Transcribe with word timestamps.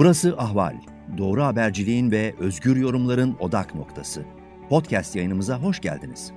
Burası 0.00 0.34
Ahval. 0.38 0.76
Doğru 1.18 1.42
haberciliğin 1.42 2.10
ve 2.10 2.34
özgür 2.38 2.76
yorumların 2.76 3.36
odak 3.40 3.74
noktası. 3.74 4.24
Podcast 4.68 5.16
yayınımıza 5.16 5.62
hoş 5.62 5.80
geldiniz. 5.80 6.32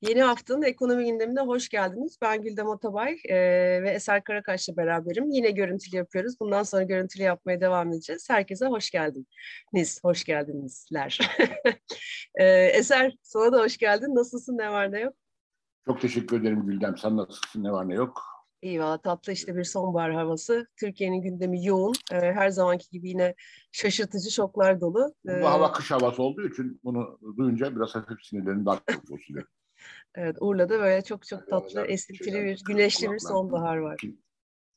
Yeni 0.00 0.22
haftanın 0.22 0.62
ekonomi 0.62 1.04
gündemine 1.04 1.40
hoş 1.40 1.68
geldiniz. 1.68 2.18
Ben 2.22 2.42
Güldem 2.42 2.66
Otabay 2.66 3.18
e, 3.28 3.36
ve 3.82 3.90
Eser 3.90 4.24
Karakaş'la 4.24 4.76
beraberim. 4.76 5.30
Yine 5.30 5.50
görüntülü 5.50 5.96
yapıyoruz. 5.96 6.40
Bundan 6.40 6.62
sonra 6.62 6.82
görüntülü 6.82 7.22
yapmaya 7.22 7.60
devam 7.60 7.92
edeceğiz. 7.92 8.30
Herkese 8.30 8.66
hoş 8.66 8.90
geldiniz. 8.90 10.00
Hoş 10.02 10.24
geldinizler. 10.24 11.18
e, 12.34 12.44
Eser 12.64 13.16
sana 13.22 13.52
da 13.52 13.60
hoş 13.60 13.76
geldin. 13.76 14.14
Nasılsın? 14.14 14.58
Ne 14.58 14.70
var 14.72 14.92
ne 14.92 15.00
yok? 15.00 15.14
Çok 15.86 16.00
teşekkür 16.00 16.40
ederim 16.40 16.66
Güldem. 16.66 16.98
Sen 16.98 17.16
nasılsın? 17.16 17.64
Ne 17.64 17.72
var 17.72 17.88
ne 17.88 17.94
yok? 17.94 18.37
İyi 18.62 18.80
valla 18.80 18.98
tatlı 18.98 19.32
işte 19.32 19.56
bir 19.56 19.64
sonbahar 19.64 20.12
havası. 20.12 20.66
Türkiye'nin 20.76 21.22
gündemi 21.22 21.66
yoğun. 21.66 21.94
Ee, 22.12 22.16
her 22.16 22.50
zamanki 22.50 22.90
gibi 22.90 23.08
yine 23.08 23.34
şaşırtıcı 23.72 24.30
şoklar 24.30 24.80
dolu. 24.80 25.14
Ee, 25.28 25.42
Bu 25.42 25.46
hava 25.46 25.72
kış 25.72 25.90
havası 25.90 26.22
olduğu 26.22 26.48
için 26.48 26.80
bunu 26.84 27.18
duyunca 27.36 27.76
biraz 27.76 27.94
hafif 27.94 28.22
sinirlerim 28.22 28.66
daha 28.66 28.80
çok 28.90 29.10
bozuluyor. 29.10 29.46
evet 30.14 30.36
Urla'da 30.40 30.80
böyle 30.80 31.04
çok 31.04 31.26
çok 31.26 31.50
tatlı, 31.50 31.86
esintili 31.86 32.44
bir, 32.44 32.64
güneşli 32.64 33.10
bir 33.10 33.18
sonbahar 33.18 33.76
var. 33.76 34.00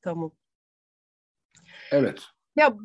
Tamam. 0.02 0.32
Evet. 1.92 2.22
Ya 2.56 2.78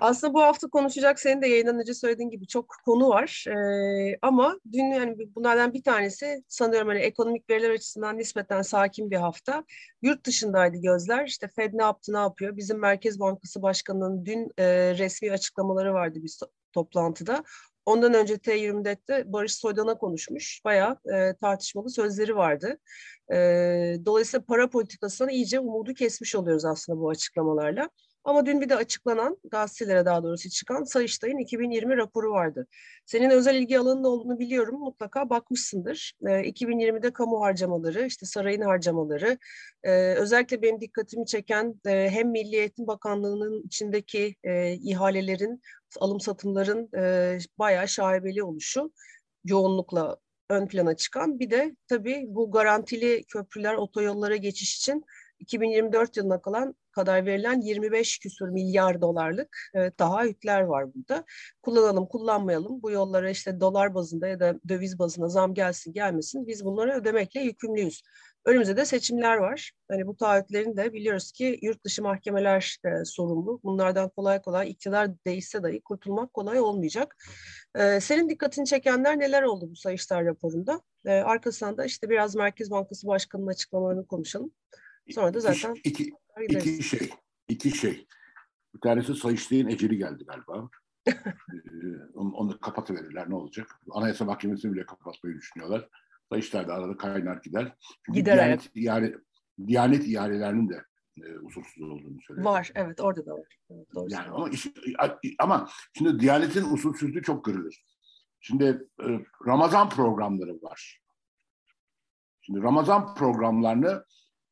aslında 0.00 0.34
bu 0.34 0.42
hafta 0.42 0.68
konuşacak 0.68 1.20
senin 1.20 1.42
de 1.42 1.46
yayından 1.46 1.80
önce 1.80 1.94
söylediğin 1.94 2.30
gibi 2.30 2.46
çok 2.46 2.74
konu 2.84 3.08
var. 3.08 3.44
Ee, 3.48 4.18
ama 4.22 4.60
dün 4.72 4.84
yani 4.84 5.16
bunlardan 5.34 5.74
bir 5.74 5.82
tanesi 5.82 6.44
sanıyorum 6.48 6.88
hani 6.88 6.98
ekonomik 6.98 7.50
veriler 7.50 7.70
açısından 7.70 8.18
nispeten 8.18 8.62
sakin 8.62 9.10
bir 9.10 9.16
hafta. 9.16 9.64
Yurt 10.02 10.26
dışındaydı 10.26 10.76
gözler. 10.76 11.26
İşte 11.26 11.48
Fed 11.56 11.70
ne 11.74 11.82
yaptı 11.82 12.12
ne 12.12 12.18
yapıyor? 12.18 12.56
Bizim 12.56 12.78
Merkez 12.78 13.20
Bankası 13.20 13.62
Başkanı'nın 13.62 14.24
dün 14.24 14.50
e, 14.58 14.94
resmi 14.98 15.32
açıklamaları 15.32 15.94
vardı 15.94 16.18
bir 16.22 16.38
toplantıda. 16.72 17.44
Ondan 17.86 18.14
önce 18.14 18.34
T24'te 18.34 19.32
Barış 19.32 19.54
Soydan'a 19.54 19.98
konuşmuş. 19.98 20.60
Bayağı 20.64 20.96
e, 21.14 21.34
tartışmalı 21.40 21.90
sözleri 21.90 22.36
vardı. 22.36 22.78
E, 23.32 23.36
dolayısıyla 24.06 24.44
para 24.44 24.70
politikasından 24.70 25.30
iyice 25.30 25.60
umudu 25.60 25.94
kesmiş 25.94 26.34
oluyoruz 26.34 26.64
aslında 26.64 27.00
bu 27.00 27.10
açıklamalarla. 27.10 27.90
Ama 28.24 28.46
dün 28.46 28.60
bir 28.60 28.68
de 28.68 28.76
açıklanan, 28.76 29.36
gazetelere 29.50 30.04
daha 30.04 30.22
doğrusu 30.22 30.50
çıkan 30.50 30.84
Sayıştay'ın 30.84 31.38
2020 31.38 31.96
raporu 31.96 32.30
vardı. 32.30 32.66
Senin 33.06 33.30
özel 33.30 33.54
ilgi 33.54 33.78
alanının 33.78 34.04
olduğunu 34.04 34.38
biliyorum, 34.38 34.80
mutlaka 34.80 35.30
bakmışsındır. 35.30 36.12
E, 36.26 36.30
2020'de 36.30 37.12
kamu 37.12 37.40
harcamaları, 37.40 38.06
işte 38.06 38.26
sarayın 38.26 38.62
harcamaları, 38.62 39.38
e, 39.82 40.14
özellikle 40.14 40.62
benim 40.62 40.80
dikkatimi 40.80 41.26
çeken 41.26 41.80
e, 41.86 42.10
hem 42.10 42.28
Milli 42.30 42.56
Eğitim 42.56 42.86
Bakanlığı'nın 42.86 43.62
içindeki 43.66 44.36
e, 44.44 44.72
ihalelerin, 44.72 45.62
alım 46.00 46.20
satımların 46.20 46.88
e, 46.96 47.38
bayağı 47.58 47.88
şaibeli 47.88 48.42
oluşu, 48.42 48.92
yoğunlukla 49.44 50.16
ön 50.50 50.66
plana 50.66 50.96
çıkan. 50.96 51.40
Bir 51.40 51.50
de 51.50 51.76
tabii 51.88 52.24
bu 52.28 52.50
garantili 52.50 53.24
köprüler, 53.24 53.74
otoyollara 53.74 54.36
geçiş 54.36 54.76
için 54.76 55.04
2024 55.38 56.16
yılına 56.16 56.42
kalan 56.42 56.74
kadar 56.92 57.26
verilen 57.26 57.60
25 57.60 58.18
küsur 58.18 58.48
milyar 58.48 59.00
dolarlık 59.00 59.56
e, 59.74 59.90
taahhütler 59.90 60.60
var 60.60 60.94
burada. 60.94 61.24
Kullanalım, 61.62 62.06
kullanmayalım. 62.06 62.82
Bu 62.82 62.90
yollara 62.90 63.30
işte 63.30 63.60
dolar 63.60 63.94
bazında 63.94 64.28
ya 64.28 64.40
da 64.40 64.54
döviz 64.68 64.98
bazında 64.98 65.28
zam 65.28 65.54
gelsin 65.54 65.92
gelmesin 65.92 66.46
biz 66.46 66.64
bunları 66.64 66.92
ödemekle 66.92 67.40
yükümlüyüz. 67.40 68.02
Önümüzde 68.44 68.76
de 68.76 68.84
seçimler 68.84 69.36
var. 69.36 69.72
Hani 69.88 70.06
bu 70.06 70.16
taahhütlerin 70.16 70.76
de 70.76 70.92
biliyoruz 70.92 71.32
ki 71.32 71.58
yurt 71.62 71.84
dışı 71.84 72.02
mahkemeler 72.02 72.76
e, 72.84 73.04
sorumlu. 73.04 73.60
Bunlardan 73.64 74.08
kolay 74.08 74.42
kolay 74.42 74.70
iktidar 74.70 75.10
değişse 75.26 75.62
dahi 75.62 75.80
kurtulmak 75.80 76.34
kolay 76.34 76.60
olmayacak. 76.60 77.16
E, 77.74 78.00
senin 78.00 78.28
dikkatini 78.28 78.66
çekenler 78.66 79.18
neler 79.18 79.42
oldu 79.42 79.70
bu 79.70 79.76
Sayıştay 79.76 80.24
raporunda? 80.24 80.80
E, 81.04 81.10
arkasından 81.10 81.76
da 81.76 81.84
işte 81.84 82.10
biraz 82.10 82.34
Merkez 82.34 82.70
Bankası 82.70 83.06
Başkanı'nın 83.06 83.48
açıklamalarını 83.48 84.06
konuşalım. 84.06 84.52
Sonra 85.10 85.34
da 85.34 85.40
zaten 85.40 85.74
iki, 85.74 85.90
iki, 85.90 86.12
iki 86.48 86.82
şey. 86.82 87.10
iki 87.48 87.70
şey. 87.70 88.06
Bir 88.74 88.80
tanesi 88.80 89.14
Sayıştay'ın 89.14 89.68
eceli 89.68 89.98
geldi 89.98 90.24
galiba. 90.24 90.68
ee, 91.08 91.14
onu, 92.14 92.34
onu 92.34 92.60
kapatıverirler 92.60 93.30
ne 93.30 93.34
olacak? 93.34 93.80
Anayasa 93.90 94.24
Mahkemesi'ni 94.24 94.72
bile 94.72 94.86
kapatmayı 94.86 95.36
düşünüyorlar. 95.36 95.88
Sayıştay 96.32 96.68
da 96.68 96.74
arada 96.74 96.96
kaynar 96.96 97.36
gider. 97.36 97.76
Çünkü 98.06 98.18
gider 98.20 98.36
Diyanet, 98.36 98.60
evet. 98.60 98.70
ihale, 98.74 99.14
Diyanet 99.66 100.06
ihalelerinin 100.06 100.68
de 100.68 100.84
e, 101.22 101.38
usulsüz 101.38 101.82
olduğunu 101.82 102.20
söylüyor. 102.26 102.46
Var 102.46 102.70
evet 102.74 103.00
orada 103.00 103.26
da 103.26 103.32
var. 103.32 103.58
Evet, 103.70 103.86
doğru 103.94 104.06
yani 104.10 104.28
ama, 104.28 104.48
iş, 104.48 104.66
ama 105.38 105.68
şimdi 105.98 106.20
Diyanet'in 106.20 106.72
usulsüzlüğü 106.72 107.22
çok 107.22 107.44
görülür. 107.44 107.82
Şimdi 108.40 108.64
e, 109.02 109.06
Ramazan 109.46 109.88
programları 109.88 110.62
var. 110.62 111.00
Şimdi 112.40 112.62
Ramazan 112.62 113.14
programlarını 113.14 114.04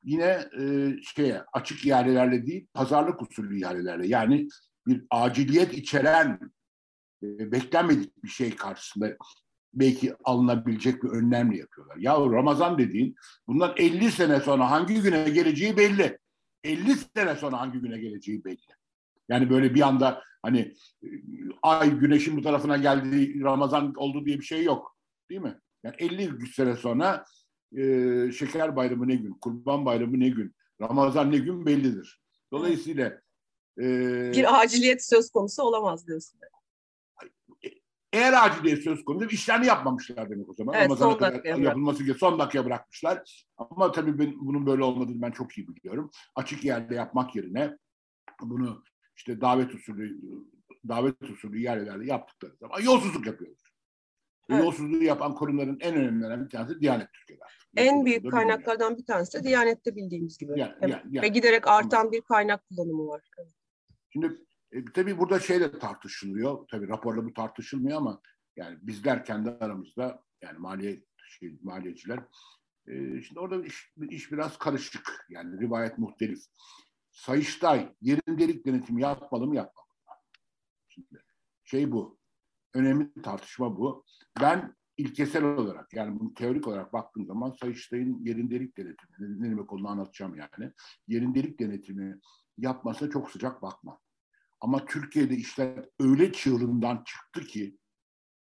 yine 0.03 0.48
e, 0.60 0.92
şeye 1.03 1.42
açık 1.53 1.86
ihalelerle 1.86 2.47
değil 2.47 2.66
pazarlık 2.75 3.22
usulü 3.22 3.60
ihalelerle 3.60 4.06
yani 4.06 4.48
bir 4.86 5.06
aciliyet 5.10 5.75
içeren 5.75 6.41
e, 7.22 7.53
beklenmedik 7.53 8.25
bir 8.25 8.28
şey 8.28 8.56
karşısında 8.56 9.16
belki 9.75 10.14
alınabilecek 10.25 11.03
bir 11.03 11.08
önlemle 11.08 11.58
yapıyorlar. 11.58 11.97
Ya 11.97 12.12
Ramazan 12.12 12.78
dediğin 12.78 13.16
bundan 13.47 13.75
50 13.76 14.12
sene 14.12 14.41
sonra 14.41 14.70
hangi 14.70 15.03
güne 15.03 15.31
geleceği 15.31 15.76
belli. 15.76 16.19
50 16.64 16.94
sene 16.97 17.37
sonra 17.37 17.60
hangi 17.60 17.78
güne 17.78 17.98
geleceği 17.98 18.44
belli. 18.44 18.78
Yani 19.28 19.50
böyle 19.50 19.75
bir 19.75 19.81
anda 19.81 20.22
hani 20.42 20.75
e, 21.03 21.08
ay 21.62 21.91
güneşin 21.91 22.37
bu 22.37 22.42
tarafına 22.42 22.76
geldi 22.76 23.42
Ramazan 23.42 23.94
oldu 23.97 24.26
diye 24.26 24.38
bir 24.38 24.44
şey 24.44 24.64
yok. 24.64 24.97
Değil 25.31 25.41
mi? 25.41 25.58
Yani 25.84 25.97
50 25.98 26.47
sene 26.47 26.76
sonra 26.76 27.25
e, 27.77 28.33
şeker 28.33 28.77
bayramı 28.77 29.09
ne 29.09 29.17
gün, 29.17 29.33
kurban 29.33 29.87
bayramı 29.87 30.21
ne 30.21 30.29
gün, 30.29 30.55
Ramazan 30.81 31.33
ne 31.33 31.39
gün 31.39 31.67
bellidir. 31.67 32.21
Dolayısıyla 32.53 33.21
e, 33.79 33.84
bir 34.33 34.61
aciliyet 34.61 35.05
söz 35.05 35.31
konusu 35.31 35.62
olamaz 35.62 36.06
diyorsun. 36.06 36.41
Eğer 38.12 38.47
aciliyet 38.47 38.84
söz 38.84 39.05
konusu 39.05 39.31
işlerini 39.31 39.67
yapmamışlar 39.67 40.31
demek 40.31 40.49
o 40.49 40.55
zaman. 40.55 40.75
Evet, 40.75 40.84
Ramazan'a 40.84 41.11
son 41.11 41.21
dakika 41.21 41.49
yapılması 41.49 41.99
gerekiyor. 41.99 42.19
Son 42.19 42.39
dakika 42.39 42.65
bırakmışlar. 42.65 43.47
Ama 43.56 43.93
tabii 43.93 44.19
ben, 44.19 44.35
bunun 44.41 44.67
böyle 44.67 44.83
olmadığını 44.83 45.23
ben 45.23 45.31
çok 45.31 45.59
iyi 45.59 45.69
biliyorum. 45.69 46.11
Açık 46.35 46.65
yerde 46.65 46.95
yapmak 46.95 47.37
yerine 47.37 47.77
bunu 48.41 48.83
işte 49.17 49.41
davet 49.41 49.75
usulü 49.75 50.21
davet 50.89 51.23
usulü 51.23 51.59
yerlerde 51.59 52.06
yaptıkları 52.06 52.56
zaman 52.56 52.81
yolsuzluk 52.81 53.27
yapıyorlar. 53.27 53.73
Evet. 54.50 54.65
Yolsuzluğu 54.65 55.03
yapan 55.03 55.35
kurumların 55.35 55.79
en 55.81 55.95
önemlilerinden 55.95 56.45
bir 56.45 56.50
tanesi 56.50 56.81
Diyanet 56.81 57.12
Türkiye'de. 57.12 57.43
En 57.77 58.06
büyük 58.06 58.31
kaynaklardan 58.31 58.97
bir 58.97 59.05
tanesi 59.05 59.39
de 59.39 59.45
Diyanet'te 59.45 59.97
bildiğimiz 59.97 60.39
gibi. 60.39 60.61
Yani, 60.61 60.75
evet. 60.81 60.91
yani, 60.91 61.03
yani. 61.11 61.23
Ve 61.23 61.29
giderek 61.29 61.69
artan 61.69 62.12
bir 62.12 62.21
kaynak 62.21 62.69
kullanımı 62.69 63.06
var. 63.06 63.23
Şimdi 64.11 64.33
e, 64.73 64.84
tabii 64.95 65.19
burada 65.19 65.41
şey 65.41 65.61
de 65.61 65.79
tartışılıyor. 65.79 66.69
Tabii 66.71 66.89
raporla 66.89 67.25
bu 67.25 67.33
tartışılmıyor 67.34 67.97
ama 67.97 68.21
yani 68.56 68.79
bizler 68.83 69.25
kendi 69.25 69.51
aramızda 69.51 70.23
yani 70.43 70.59
maliye 70.59 71.05
şey, 71.29 71.59
maliyeciler 71.62 72.19
e, 72.89 73.23
şimdi 73.23 73.41
orada 73.41 73.65
iş, 73.67 73.93
iş 74.11 74.33
biraz 74.33 74.59
karışık. 74.59 75.27
Yani 75.29 75.61
rivayet 75.61 75.99
muhtelif. 75.99 76.45
Sayıştay 77.11 77.95
yerindelik 78.00 78.67
denetimi 78.67 79.03
yapmalı 79.03 79.47
mı 79.47 79.56
yapmalı 79.56 79.87
mı? 79.87 80.15
Şimdi 80.89 81.23
şey 81.65 81.93
bu 81.93 82.19
önemli 82.75 83.23
tartışma 83.23 83.77
bu. 83.77 84.05
Ben 84.41 84.77
ilkesel 84.98 85.44
olarak 85.44 85.94
yani 85.94 86.20
bunu 86.20 86.34
teorik 86.34 86.69
olarak 86.69 86.92
baktığım 86.92 87.26
zaman 87.26 87.50
Sayıştay'ın 87.61 88.25
yerindelik 88.25 88.76
denetimi, 88.76 89.43
ne 89.43 89.50
demek 89.50 89.73
olduğunu 89.73 89.88
anlatacağım 89.88 90.37
yani. 90.37 90.73
Yerindelik 91.08 91.61
denetimi 91.61 92.20
yapmasa 92.58 93.11
çok 93.11 93.31
sıcak 93.31 93.62
bakma. 93.62 93.99
Ama 94.61 94.84
Türkiye'de 94.84 95.34
işler 95.34 95.88
öyle 96.00 96.32
çığırından 96.32 97.05
çıktı 97.05 97.40
ki 97.40 97.78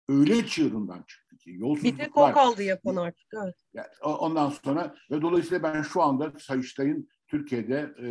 öyle 0.08 0.46
çığırından 0.46 1.02
çıktı 1.02 1.38
ki 1.38 1.50
yolsuzluklar. 1.50 1.98
Bir 1.98 2.04
tek 2.04 2.16
o 2.16 2.32
kaldı 2.32 2.62
yapan 2.62 2.96
artık. 2.96 3.26
Evet. 3.42 3.54
Yani 3.74 3.86
ondan 4.02 4.50
sonra 4.50 4.94
ve 5.10 5.22
dolayısıyla 5.22 5.62
ben 5.62 5.82
şu 5.82 6.02
anda 6.02 6.38
Sayıştay'ın 6.38 7.08
Türkiye'de 7.34 7.94
e, 7.98 8.06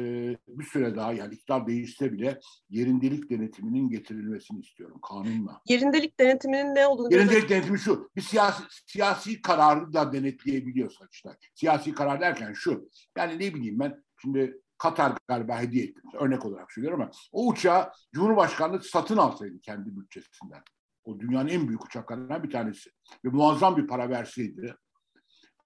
bir 0.47 0.63
süre 0.63 0.95
daha 0.95 1.13
yani 1.13 1.33
iktidar 1.33 1.67
değişse 1.67 2.13
bile 2.13 2.39
yerindelik 2.69 3.29
denetiminin 3.29 3.89
getirilmesini 3.89 4.59
istiyorum 4.59 4.99
kanunla. 5.09 5.61
Yerindelik 5.65 6.19
denetiminin 6.19 6.75
ne 6.75 6.87
olduğunu... 6.87 7.13
Yerindelik 7.13 7.49
denetimi 7.49 7.79
şu, 7.79 8.09
bir 8.15 8.21
siyasi, 8.21 8.63
siyasi 8.85 9.41
kararı 9.41 9.93
da 9.93 10.13
denetleyebiliyor 10.13 10.91
Sayıştay. 10.91 11.33
Siyasi 11.55 11.93
karar 11.93 12.21
derken 12.21 12.53
şu, 12.53 12.89
yani 13.17 13.33
ne 13.35 13.53
bileyim 13.53 13.79
ben 13.79 14.03
şimdi 14.21 14.61
Katar 14.77 15.17
galiba 15.27 15.61
hediye 15.61 15.83
etti. 15.83 16.01
Örnek 16.19 16.45
olarak 16.45 16.71
söylüyorum 16.71 17.01
ama 17.01 17.11
o 17.31 17.47
uçağı 17.47 17.91
Cumhurbaşkanlığı 18.13 18.83
satın 18.83 19.17
alsaydı 19.17 19.59
kendi 19.59 19.95
bütçesinden. 19.95 20.61
O 21.03 21.19
dünyanın 21.19 21.49
en 21.49 21.67
büyük 21.67 21.85
uçaklarından 21.85 22.43
bir 22.43 22.51
tanesi. 22.51 22.89
Ve 23.25 23.29
muazzam 23.29 23.77
bir 23.77 23.87
para 23.87 24.09
verseydi. 24.09 24.75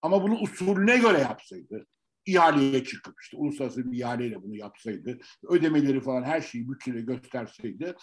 Ama 0.02 0.24
bunu 0.24 0.40
usulüne 0.40 0.98
göre 0.98 1.20
yapsaydı 1.20 1.86
ihaleye 2.28 2.84
çıkıp 2.84 3.16
işte 3.22 3.38
uluslararası 3.38 3.92
bir 3.92 3.98
ihaleyle 3.98 4.44
bunu 4.44 4.56
yapsaydı, 4.56 5.20
ödemeleri 5.44 6.02
falan 6.02 6.24
her 6.24 6.42
şeyi 6.42 6.70
bütçede 6.70 7.02
gösterseydi 7.02 7.96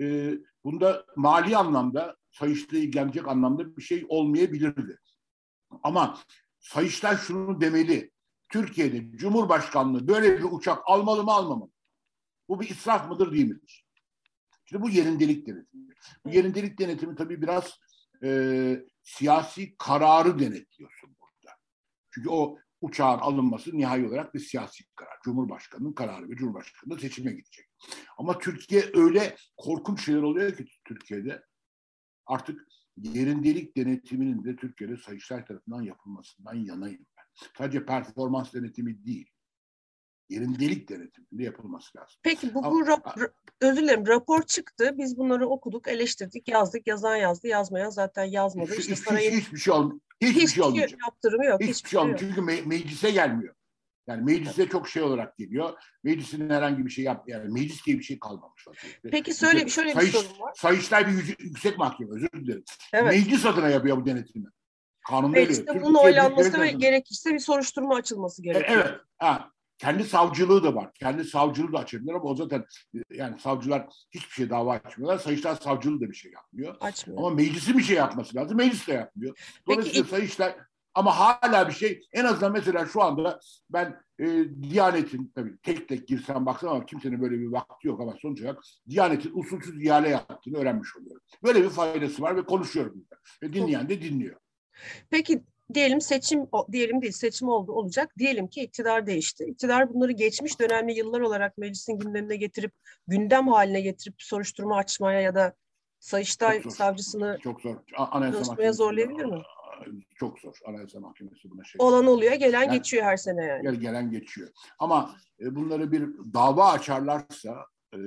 e, 0.00 0.34
bunda 0.64 1.06
mali 1.16 1.56
anlamda 1.56 2.16
Sayıştay'ı 2.30 2.82
ilgilenecek 2.82 3.28
anlamda 3.28 3.76
bir 3.76 3.82
şey 3.82 4.06
olmayabilirdi. 4.08 4.98
Ama 5.82 6.18
Sayıştay 6.58 7.16
şunu 7.16 7.60
demeli. 7.60 8.10
Türkiye'de 8.48 9.16
Cumhurbaşkanlığı 9.16 10.08
böyle 10.08 10.38
bir 10.38 10.44
uçak 10.50 10.78
almalı 10.86 11.24
mı 11.24 11.32
almamalı? 11.32 11.70
Bu 12.48 12.60
bir 12.60 12.70
israf 12.70 13.08
mıdır 13.08 13.32
değil 13.32 13.46
midir? 13.46 13.86
Şimdi 14.64 14.82
bu 14.82 14.90
yerindelik 14.90 15.46
denetimi. 15.46 15.94
Bu 16.24 16.30
yerindelik 16.30 16.78
denetimi 16.78 17.16
tabii 17.16 17.42
biraz 17.42 17.78
e, 18.24 18.80
siyasi 19.02 19.76
kararı 19.78 20.38
denetliyorsun 20.38 21.16
burada. 21.20 21.56
Çünkü 22.10 22.28
o 22.28 22.58
uçağın 22.86 23.18
alınması 23.18 23.78
nihai 23.78 24.06
olarak 24.06 24.34
bir 24.34 24.40
siyasi 24.40 24.84
karar. 24.94 25.18
Cumhurbaşkanının 25.24 25.92
kararı 25.92 26.28
ve 26.28 26.36
Cumhurbaşkanı 26.36 26.94
da 26.94 26.98
seçime 26.98 27.30
gidecek. 27.30 27.66
Ama 28.18 28.38
Türkiye 28.38 28.84
öyle 28.94 29.36
korkunç 29.56 30.04
şeyler 30.04 30.22
oluyor 30.22 30.56
ki 30.56 30.66
Türkiye'de 30.84 31.42
artık 32.26 32.66
yerindelik 32.96 33.76
denetiminin 33.76 34.44
de 34.44 34.56
Türkiye'de 34.56 34.96
Sayıştay 34.96 35.44
tarafından 35.44 35.82
yapılmasından 35.82 36.54
yanayım 36.54 37.06
ben. 37.18 37.24
Sadece 37.58 37.86
performans 37.86 38.54
denetimi 38.54 39.04
değil 39.04 39.30
yerindelik 40.28 40.88
denetiminde 40.88 41.42
yapılması 41.44 41.98
lazım. 41.98 42.16
Peki 42.22 42.54
bu, 42.54 42.64
bu 42.64 42.80
rap- 42.86 43.30
özür 43.60 43.82
dilerim 43.82 44.06
rapor 44.06 44.42
çıktı. 44.42 44.94
Biz 44.98 45.18
bunları 45.18 45.48
okuduk, 45.48 45.88
eleştirdik, 45.88 46.48
yazdık. 46.48 46.86
Yazan 46.86 47.16
yazdı, 47.16 47.48
yazmayan 47.48 47.90
zaten 47.90 48.24
yazmadı. 48.24 48.72
Hiç, 48.72 48.78
işte 48.78 48.92
hiç, 48.92 48.98
sarayın 48.98 49.30
hiç, 49.32 49.44
hiçbir 49.44 49.58
şey 49.58 49.74
olmuyor. 49.74 50.00
Hiçbir, 50.20 50.34
hiçbir 50.40 50.52
şey 50.52 50.64
olmayacak. 50.64 51.00
yaptırımı 51.06 51.44
yok. 51.44 51.60
Hiçbir, 51.60 51.74
hiçbir 51.74 51.88
şey 51.90 51.98
olmuyor. 51.98 52.20
yok. 52.20 52.30
Çünkü 52.36 52.50
me- 52.52 52.66
meclise 52.66 53.10
gelmiyor. 53.10 53.54
Yani 54.08 54.24
meclise 54.24 54.68
çok 54.68 54.88
şey 54.88 55.02
olarak 55.02 55.36
geliyor. 55.36 55.72
Meclisin 56.04 56.50
herhangi 56.50 56.86
bir 56.86 56.90
şey 56.90 57.04
yap 57.04 57.24
yani 57.28 57.52
meclis 57.52 57.86
diye 57.86 57.98
bir 57.98 58.02
şey 58.02 58.18
kalmamış. 58.18 58.66
Peki 59.10 59.34
söyle, 59.34 59.58
İşte 59.58 59.70
şöyle 59.70 59.88
bir 59.88 59.94
Sayış, 59.94 60.12
sorun 60.12 60.40
var. 60.40 60.52
Sayıştay 60.56 61.06
bir 61.06 61.12
yüce- 61.12 61.42
yüksek 61.42 61.78
mahkeme 61.78 62.10
özür 62.16 62.32
dilerim. 62.32 62.64
Evet. 62.92 63.12
Meclis 63.12 63.46
adına 63.46 63.68
yapıyor 63.68 63.96
bu 63.96 64.06
denetimi. 64.06 64.46
Kanunda. 65.08 65.38
Mecliste 65.38 65.82
bunun 65.82 65.94
oylanması 65.94 66.60
ve 66.60 66.70
gerekirse 66.70 67.34
bir 67.34 67.38
soruşturma 67.38 67.94
açılması 67.94 68.42
E, 68.42 68.44
gerekiyor. 68.44 68.84
Evet. 68.84 69.00
Ha, 69.18 69.50
kendi 69.78 70.04
savcılığı 70.04 70.64
da 70.64 70.74
var. 70.74 70.92
Kendi 70.92 71.24
savcılığı 71.24 71.72
da 71.72 71.78
açabilir 71.78 72.12
ama 72.12 72.24
o 72.24 72.34
zaten 72.36 72.64
yani 73.10 73.38
savcılar 73.40 73.86
hiçbir 74.10 74.32
şey 74.32 74.50
dava 74.50 74.72
açmıyorlar. 74.72 75.18
Sayıştay 75.18 75.56
savcılığı 75.56 76.00
da 76.00 76.10
bir 76.10 76.14
şey 76.14 76.32
yapmıyor. 76.32 76.76
Açmıyor. 76.80 77.18
Ama 77.18 77.30
meclisi 77.30 77.78
bir 77.78 77.82
şey 77.82 77.96
yapması 77.96 78.36
lazım. 78.36 78.56
Meclis 78.56 78.88
de 78.88 78.92
yapmıyor. 78.92 79.38
Dolayısıyla 79.66 80.02
Peki- 80.02 80.10
Sayıştay 80.10 80.56
ama 80.94 81.18
hala 81.18 81.68
bir 81.68 81.72
şey 81.72 82.06
en 82.12 82.24
azından 82.24 82.52
mesela 82.52 82.86
şu 82.86 83.02
anda 83.02 83.40
ben 83.70 84.00
e, 84.18 84.44
Diyanet'in 84.62 85.32
tabii 85.34 85.58
tek 85.62 85.88
tek 85.88 86.08
girsem 86.08 86.46
baksam 86.46 86.70
ama 86.70 86.86
kimsenin 86.86 87.22
böyle 87.22 87.38
bir 87.40 87.46
vakti 87.46 87.88
yok 87.88 88.00
ama 88.00 88.14
sonuç 88.22 88.42
olarak 88.42 88.62
Diyanet'in 88.88 89.32
usulsüz 89.34 89.82
ihale 89.82 90.08
yaptığını 90.08 90.58
öğrenmiş 90.58 90.96
oluyorum. 90.96 91.22
Böyle 91.44 91.62
bir 91.62 91.70
faydası 91.70 92.22
var 92.22 92.36
ve 92.36 92.44
konuşuyorum. 92.44 92.92
burada. 92.94 93.22
Ve 93.42 93.52
dinleyen 93.52 93.88
de 93.88 94.02
dinliyor. 94.02 94.36
Peki 95.10 95.42
diyelim 95.74 96.00
seçim 96.00 96.46
diyelim 96.72 97.02
değil 97.02 97.12
seçim 97.12 97.48
oldu 97.48 97.72
olacak. 97.72 98.12
Diyelim 98.18 98.46
ki 98.46 98.60
iktidar 98.62 99.06
değişti. 99.06 99.44
İktidar 99.44 99.94
bunları 99.94 100.12
geçmiş 100.12 100.60
dönemli 100.60 100.92
yıllar 100.98 101.20
olarak 101.20 101.58
meclisin 101.58 101.98
gündemine 101.98 102.36
getirip 102.36 102.72
gündem 103.08 103.48
haline 103.48 103.80
getirip 103.80 104.14
soruşturma 104.18 104.76
açmaya 104.76 105.20
ya 105.20 105.34
da 105.34 105.54
Sayıştay 106.00 106.62
Çok 106.62 106.72
zor. 106.72 106.78
savcısını 106.78 107.38
Çok 107.42 107.60
zor. 107.60 107.76
Anayasa 107.96 108.72
zorlayabilir 108.72 109.24
mi? 109.24 109.42
Çok 110.14 110.38
zor. 110.38 110.58
Anayasa 110.66 111.00
Mahkemesi 111.00 111.50
buna 111.50 111.64
şey. 111.64 111.76
olan 111.78 112.06
oluyor, 112.06 112.32
gelen 112.32 112.62
Yani- 112.62 112.78
geçiyor 112.78 113.04
her 113.04 113.16
sene 113.16 113.44
yani. 113.44 113.62
Gel 113.62 113.74
gelen 113.74 114.10
geçiyor. 114.10 114.48
Ama 114.78 115.10
e, 115.40 115.54
bunları 115.56 115.92
bir 115.92 116.02
dava 116.34 116.72
açarlarsa 116.72 117.66
e, 117.94 117.98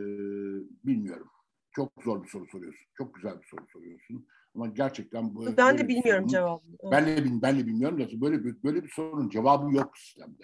bilmiyorum. 0.86 1.28
Çok 1.72 1.92
zor 2.04 2.24
bir 2.24 2.30
soru 2.30 2.46
soruyorsun. 2.52 2.86
Çok 2.98 3.16
güzel 3.16 3.42
bir 3.42 3.48
soru 3.48 3.66
soruyorsun. 3.74 4.28
Ama 4.56 4.68
gerçekten 4.68 5.36
bu 5.36 5.58
Ben 5.58 5.78
de 5.78 5.88
bilmiyorum 5.88 6.30
sorunun- 6.30 6.32
cevabını. 6.32 6.92
Ben 6.92 7.08
de, 7.08 7.42
ben 7.42 7.60
de 7.60 7.68
bilmiyorum 7.68 8.00
da 8.00 8.22
böyle 8.22 8.44
bir, 8.44 8.64
böyle 8.64 8.84
bir 8.84 8.90
sorunun 8.90 9.30
cevabı 9.30 9.76
yok 9.76 9.98
sistemde. 9.98 10.44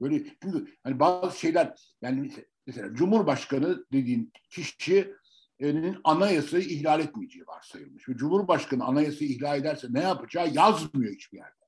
Böyle 0.00 0.24
çünkü 0.42 0.66
hani 0.82 1.00
bazı 1.00 1.38
şeyler 1.38 1.74
yani 2.02 2.32
mesela 2.66 2.94
Cumhurbaşkanı 2.94 3.84
dediğin 3.92 4.32
kişinin 4.50 5.96
anayasayı 6.04 6.64
ihlal 6.64 7.00
etmeyeceği 7.00 7.46
varsayılmış. 7.46 8.08
Ve 8.08 8.16
Cumhurbaşkanı 8.16 8.84
anayasayı 8.84 9.30
ihlal 9.30 9.58
ederse 9.58 9.86
ne 9.90 10.00
yapacağı 10.00 10.48
yazmıyor 10.48 11.12
hiçbir 11.12 11.38
yerde. 11.38 11.60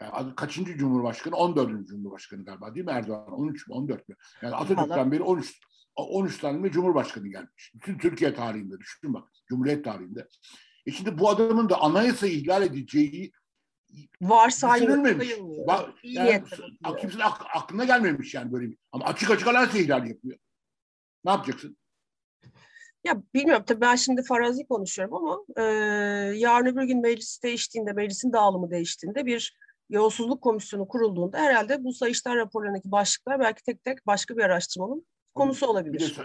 Yani 0.00 0.34
kaçıncı 0.34 0.76
Cumhurbaşkanı? 0.76 1.36
14. 1.36 1.86
Cumhurbaşkanı 1.86 2.44
galiba 2.44 2.74
değil 2.74 2.86
mi 2.86 2.92
Erdoğan? 2.92 3.32
13 3.32 3.68
mü 3.68 3.74
14 3.74 4.08
mü? 4.08 4.16
Yani 4.42 4.54
Atatürk'ten 4.54 5.12
beri 5.12 5.22
13 5.22 5.60
13 5.96 6.38
tane 6.38 6.58
mi 6.58 6.70
Cumhurbaşkanı 6.70 7.28
gelmiş. 7.28 7.72
Bütün 7.74 7.98
Türkiye 7.98 8.34
tarihinde 8.34 8.78
düşün 8.80 9.14
bak. 9.14 9.28
Cumhuriyet 9.48 9.84
tarihinde. 9.84 10.28
E 10.86 10.90
şimdi 10.90 11.18
bu 11.18 11.30
adamın 11.30 11.68
da 11.68 11.80
anayasayı 11.80 12.32
ihlal 12.32 12.62
edeceği 12.62 13.32
İyi 16.02 16.16
yani, 16.16 16.44
kimsenin 17.00 17.22
ak- 17.22 17.46
aklına 17.54 17.84
gelmemiş 17.84 18.34
yani 18.34 18.52
böyle 18.52 18.70
bir. 18.70 18.78
Ama 18.92 19.04
açık 19.04 19.30
açık 19.30 19.48
anayasa 19.48 19.78
ihlali 19.78 20.08
yapıyor. 20.08 20.38
Ne 21.24 21.30
yapacaksın? 21.30 21.76
Ya 23.04 23.22
bilmiyorum 23.34 23.64
tabii 23.66 23.80
ben 23.80 23.96
şimdi 23.96 24.22
farazi 24.22 24.66
konuşuyorum 24.66 25.14
ama 25.14 25.44
e, 25.56 25.62
yarın 26.36 26.66
öbür 26.66 26.82
gün 26.82 27.02
meclis 27.02 27.42
değiştiğinde, 27.42 27.92
meclisin 27.92 28.32
dağılımı 28.32 28.70
değiştiğinde 28.70 29.26
bir 29.26 29.56
yolsuzluk 29.90 30.42
komisyonu 30.42 30.88
kurulduğunda 30.88 31.38
herhalde 31.38 31.84
bu 31.84 31.92
Sayıştay 31.92 32.36
raporlarındaki 32.36 32.90
başlıklar 32.90 33.40
belki 33.40 33.62
tek 33.62 33.84
tek 33.84 34.06
başka 34.06 34.36
bir 34.36 34.42
araştırmanın 34.42 35.06
konusu 35.34 35.60
Bir 35.60 35.66
de, 35.66 35.70
olabilir. 35.70 36.20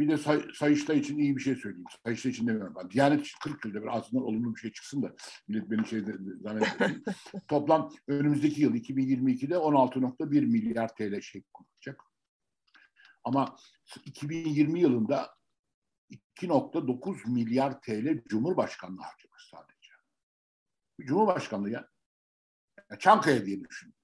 Bir 0.00 0.08
de 0.08 0.18
say, 0.18 0.42
Sayıştay 0.54 0.98
için 0.98 1.18
iyi 1.18 1.36
bir 1.36 1.42
şey 1.42 1.56
söyleyeyim. 1.56 1.86
Sayıştay 2.04 2.32
için 2.32 2.46
demiyorum 2.46 2.74
ben. 2.76 2.90
Diyanet 2.90 3.20
için 3.20 3.38
40 3.42 3.64
yılda 3.64 3.82
bir 3.82 3.96
ağzından 3.96 4.24
olumlu 4.24 4.54
bir 4.54 4.60
şey 4.60 4.72
çıksın 4.72 5.02
da 5.02 5.14
millet 5.48 5.70
beni 5.70 5.86
şey 5.86 6.00
zannetmesin. 6.42 7.04
Toplam 7.48 7.92
önümüzdeki 8.08 8.62
yıl 8.62 8.74
2022'de 8.74 9.54
16.1 9.54 10.46
milyar 10.46 10.88
TL 10.94 11.20
şey 11.20 11.42
kullanacak. 11.52 12.02
Ama 13.24 13.56
2020 14.04 14.80
yılında 14.80 15.34
2.9 16.36 17.30
milyar 17.30 17.80
TL 17.80 18.24
Cumhurbaşkanlığı 18.28 19.02
harcamış 19.02 19.50
sadece. 19.50 19.92
Cumhurbaşkanlığı 21.00 21.70
ya. 21.70 21.88
ya 22.90 22.98
Çankaya 22.98 23.46
diye 23.46 23.64
düşün. 23.64 23.94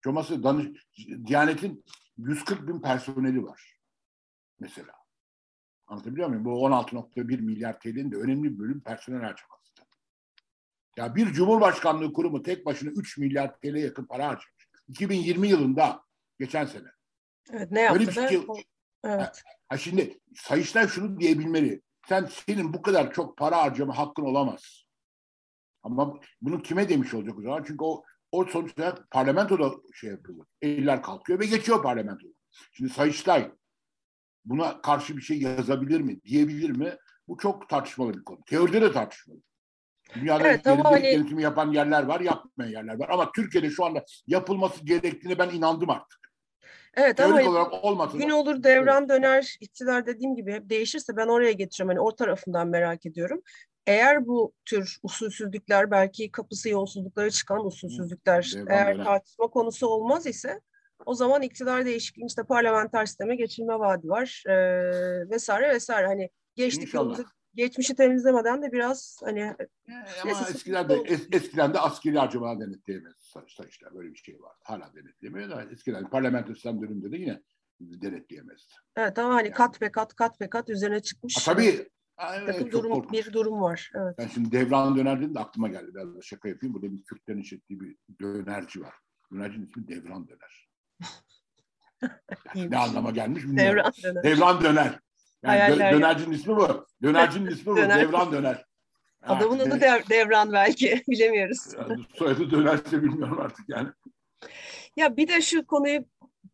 Çoması 0.00 0.42
danış, 0.42 0.86
Diyanet'in 1.26 1.84
140 2.16 2.68
bin 2.68 2.80
personeli 2.80 3.44
var. 3.44 3.78
Mesela. 4.58 5.05
Anlatabiliyor 5.86 6.28
muyum? 6.28 6.44
Bu 6.44 6.50
16.1 6.50 7.40
milyar 7.40 7.80
TL'nin 7.80 8.12
de 8.12 8.16
önemli 8.16 8.54
bir 8.54 8.58
bölüm 8.58 8.80
personel 8.80 9.20
harcaması. 9.20 9.56
Ya 10.96 11.14
bir 11.14 11.32
Cumhurbaşkanlığı 11.32 12.12
kurumu 12.12 12.42
tek 12.42 12.66
başına 12.66 12.90
3 12.90 13.18
milyar 13.18 13.56
TL 13.60 13.74
yakın 13.74 14.04
para 14.04 14.26
harcamış. 14.26 14.68
2020 14.88 15.48
yılında 15.48 16.02
geçen 16.38 16.64
sene. 16.64 16.88
Evet 17.52 17.70
ne 17.70 17.80
yaptı 17.80 17.98
Böyle 17.98 18.10
bir 18.10 18.28
şey- 18.28 18.46
Evet. 19.04 19.42
Ha 19.68 19.76
şimdi 19.78 20.20
Sayıştay 20.34 20.88
şunu 20.88 21.20
diyebilmeli. 21.20 21.82
Sen 22.08 22.28
senin 22.46 22.72
bu 22.72 22.82
kadar 22.82 23.12
çok 23.12 23.36
para 23.36 23.56
harcama 23.62 23.98
hakkın 23.98 24.22
olamaz. 24.22 24.84
Ama 25.82 26.20
bunu 26.40 26.62
kime 26.62 26.88
demiş 26.88 27.14
olacak 27.14 27.38
o 27.38 27.42
zaman? 27.42 27.64
Çünkü 27.66 27.84
o 27.84 28.04
o 28.32 28.44
sonuçta 28.44 29.06
parlamentoda 29.10 29.70
şey 29.94 30.10
yapılır. 30.10 30.46
Eller 30.62 31.02
kalkıyor 31.02 31.40
ve 31.40 31.46
geçiyor 31.46 31.82
parlamentoda. 31.82 32.32
Şimdi 32.72 32.92
Sayıştay 32.92 33.52
buna 34.46 34.82
karşı 34.82 35.16
bir 35.16 35.22
şey 35.22 35.38
yazabilir 35.40 36.00
mi, 36.00 36.22
diyebilir 36.24 36.70
mi? 36.70 36.96
Bu 37.28 37.36
çok 37.36 37.68
tartışmalı 37.68 38.14
bir 38.14 38.24
konu. 38.24 38.38
Teoride 38.46 38.80
de 38.82 38.92
tartışmalı. 38.92 39.38
Dünyada 40.14 40.48
Evet, 40.48 40.66
ama 40.66 40.84
hani- 40.84 41.02
denetimi 41.02 41.42
yapan 41.42 41.72
yerler 41.72 42.02
var, 42.02 42.20
yapmayan 42.20 42.70
yerler 42.70 42.98
var. 42.98 43.08
Ama 43.08 43.32
Türkiye'de 43.32 43.70
şu 43.70 43.84
anda 43.84 44.04
yapılması 44.26 44.84
gerektiğine 44.84 45.38
ben 45.38 45.50
inandım 45.50 45.90
artık. 45.90 46.18
Evet 46.94 47.20
ama 47.20 47.28
Teorik 47.28 47.46
hani 47.46 47.56
olarak 47.56 47.84
olmasa 47.84 48.18
gün 48.18 48.30
olur 48.30 48.62
devran 48.62 49.08
döner 49.08 49.56
iktidar 49.60 50.06
dediğim 50.06 50.36
gibi 50.36 50.52
hep 50.52 50.70
değişirse 50.70 51.16
ben 51.16 51.26
oraya 51.26 51.52
getiriyorum. 51.52 51.96
Hani 51.96 52.08
o 52.08 52.16
tarafından 52.16 52.68
merak 52.68 53.06
ediyorum. 53.06 53.42
Eğer 53.86 54.26
bu 54.26 54.52
tür 54.64 54.98
usulsüzlükler 55.02 55.90
belki 55.90 56.30
kapısı 56.32 56.68
yolsuzluklara 56.68 57.30
çıkan 57.30 57.66
usulsüzlükler 57.66 58.52
devran 58.54 58.66
eğer 58.70 58.94
döner. 58.94 59.04
tartışma 59.04 59.46
konusu 59.46 59.86
olmaz 59.86 60.26
ise 60.26 60.60
o 61.06 61.14
zaman 61.14 61.42
iktidar 61.42 61.84
değişikliği 61.86 62.26
işte 62.26 62.42
parlamenter 62.42 63.06
sisteme 63.06 63.36
geçilme 63.36 63.78
vaadi 63.78 64.08
var 64.08 64.42
eee, 64.46 65.30
vesaire 65.30 65.68
vesaire. 65.74 66.06
Hani 66.06 66.30
geçtik 66.54 66.94
yolumuzu 66.94 67.24
geçmişi 67.54 67.94
temizlemeden 67.94 68.62
de 68.62 68.72
biraz 68.72 69.20
hani 69.24 69.40
Ee, 69.40 69.92
Ama 70.22 70.32
Neyse, 70.32 70.44
eskiden 70.54 70.88
de, 70.88 70.94
es- 70.94 71.36
eskiden 71.36 71.74
de 71.74 71.78
askeri 71.80 72.18
harcamalar 72.18 72.60
denetleyemez 72.60 73.32
Sayıştay. 73.48 73.94
Böyle 73.94 74.10
bir 74.12 74.18
şey 74.18 74.40
vardı. 74.40 74.58
Hala 74.62 74.92
denetleyemiyor 74.94 75.50
da 75.50 75.64
eskiden 75.72 76.10
parlamenter 76.10 76.54
sistem 76.54 76.82
döneminde 76.82 77.12
de 77.12 77.16
yine 77.16 77.42
denetleyemezdi. 77.80 78.72
evet 78.96 79.18
ama 79.18 79.34
hani 79.34 79.46
Yani. 79.46 79.54
kat 79.54 79.80
be 79.80 79.92
kat 79.92 80.14
kat 80.14 80.40
be 80.40 80.50
kat 80.50 80.70
üzerine 80.70 81.02
çıkmış 81.02 81.34
tabii. 81.34 81.88
Ha, 82.16 82.32
bir 82.40 82.46
takım 82.46 82.60
evet, 82.62 82.72
çok 82.72 82.82
durum, 82.82 82.92
korkunç. 82.92 83.12
bir 83.26 83.32
durum 83.32 83.60
var. 83.62 83.90
Evet. 83.94 84.14
Ben 84.18 84.26
şimdi 84.28 84.52
devran 84.52 84.96
döner 84.96 85.20
dedim 85.20 85.34
de 85.34 85.38
aklıma 85.38 85.68
geldi. 85.68 85.94
Biraz 85.94 86.16
da 86.16 86.22
şaka 86.22 86.48
yapayım. 86.48 86.74
Burada 86.74 86.92
bir 86.92 87.04
Kürtlerin 87.04 87.40
işlettiği 87.40 87.80
bir 87.80 87.96
dönerci 88.20 88.80
var. 88.80 88.94
Dönercinin 89.32 89.66
ismi 89.66 89.88
Devran 89.88 90.28
Döner. 90.28 90.65
ne 92.54 92.78
anlama 92.78 93.10
gelmiş 93.10 93.42
bilmiyorum. 93.44 93.92
Devran 94.02 94.14
döner. 94.14 94.22
Devran 94.24 94.60
Döner. 94.64 95.00
Yani 95.42 95.60
dö- 95.60 95.92
dönercinin 95.92 96.32
ismi 96.32 96.56
bu. 96.56 96.86
Dönercinin 97.02 97.50
ismi 97.50 97.66
bu. 97.66 97.76
Döner. 97.82 98.00
Devran 98.00 98.32
Döner. 98.32 98.64
Adamın 99.22 99.58
adı 99.58 99.80
Dev- 99.80 100.10
Devran 100.10 100.52
belki 100.52 101.02
bilemiyoruz. 101.08 101.58
yani 101.78 102.04
soyadı 102.14 102.50
dönerse 102.50 103.02
bilmiyorum 103.02 103.40
artık 103.40 103.68
yani. 103.68 103.88
Ya 104.96 105.16
bir 105.16 105.28
de 105.28 105.40
şu 105.42 105.66
konuyu 105.66 106.04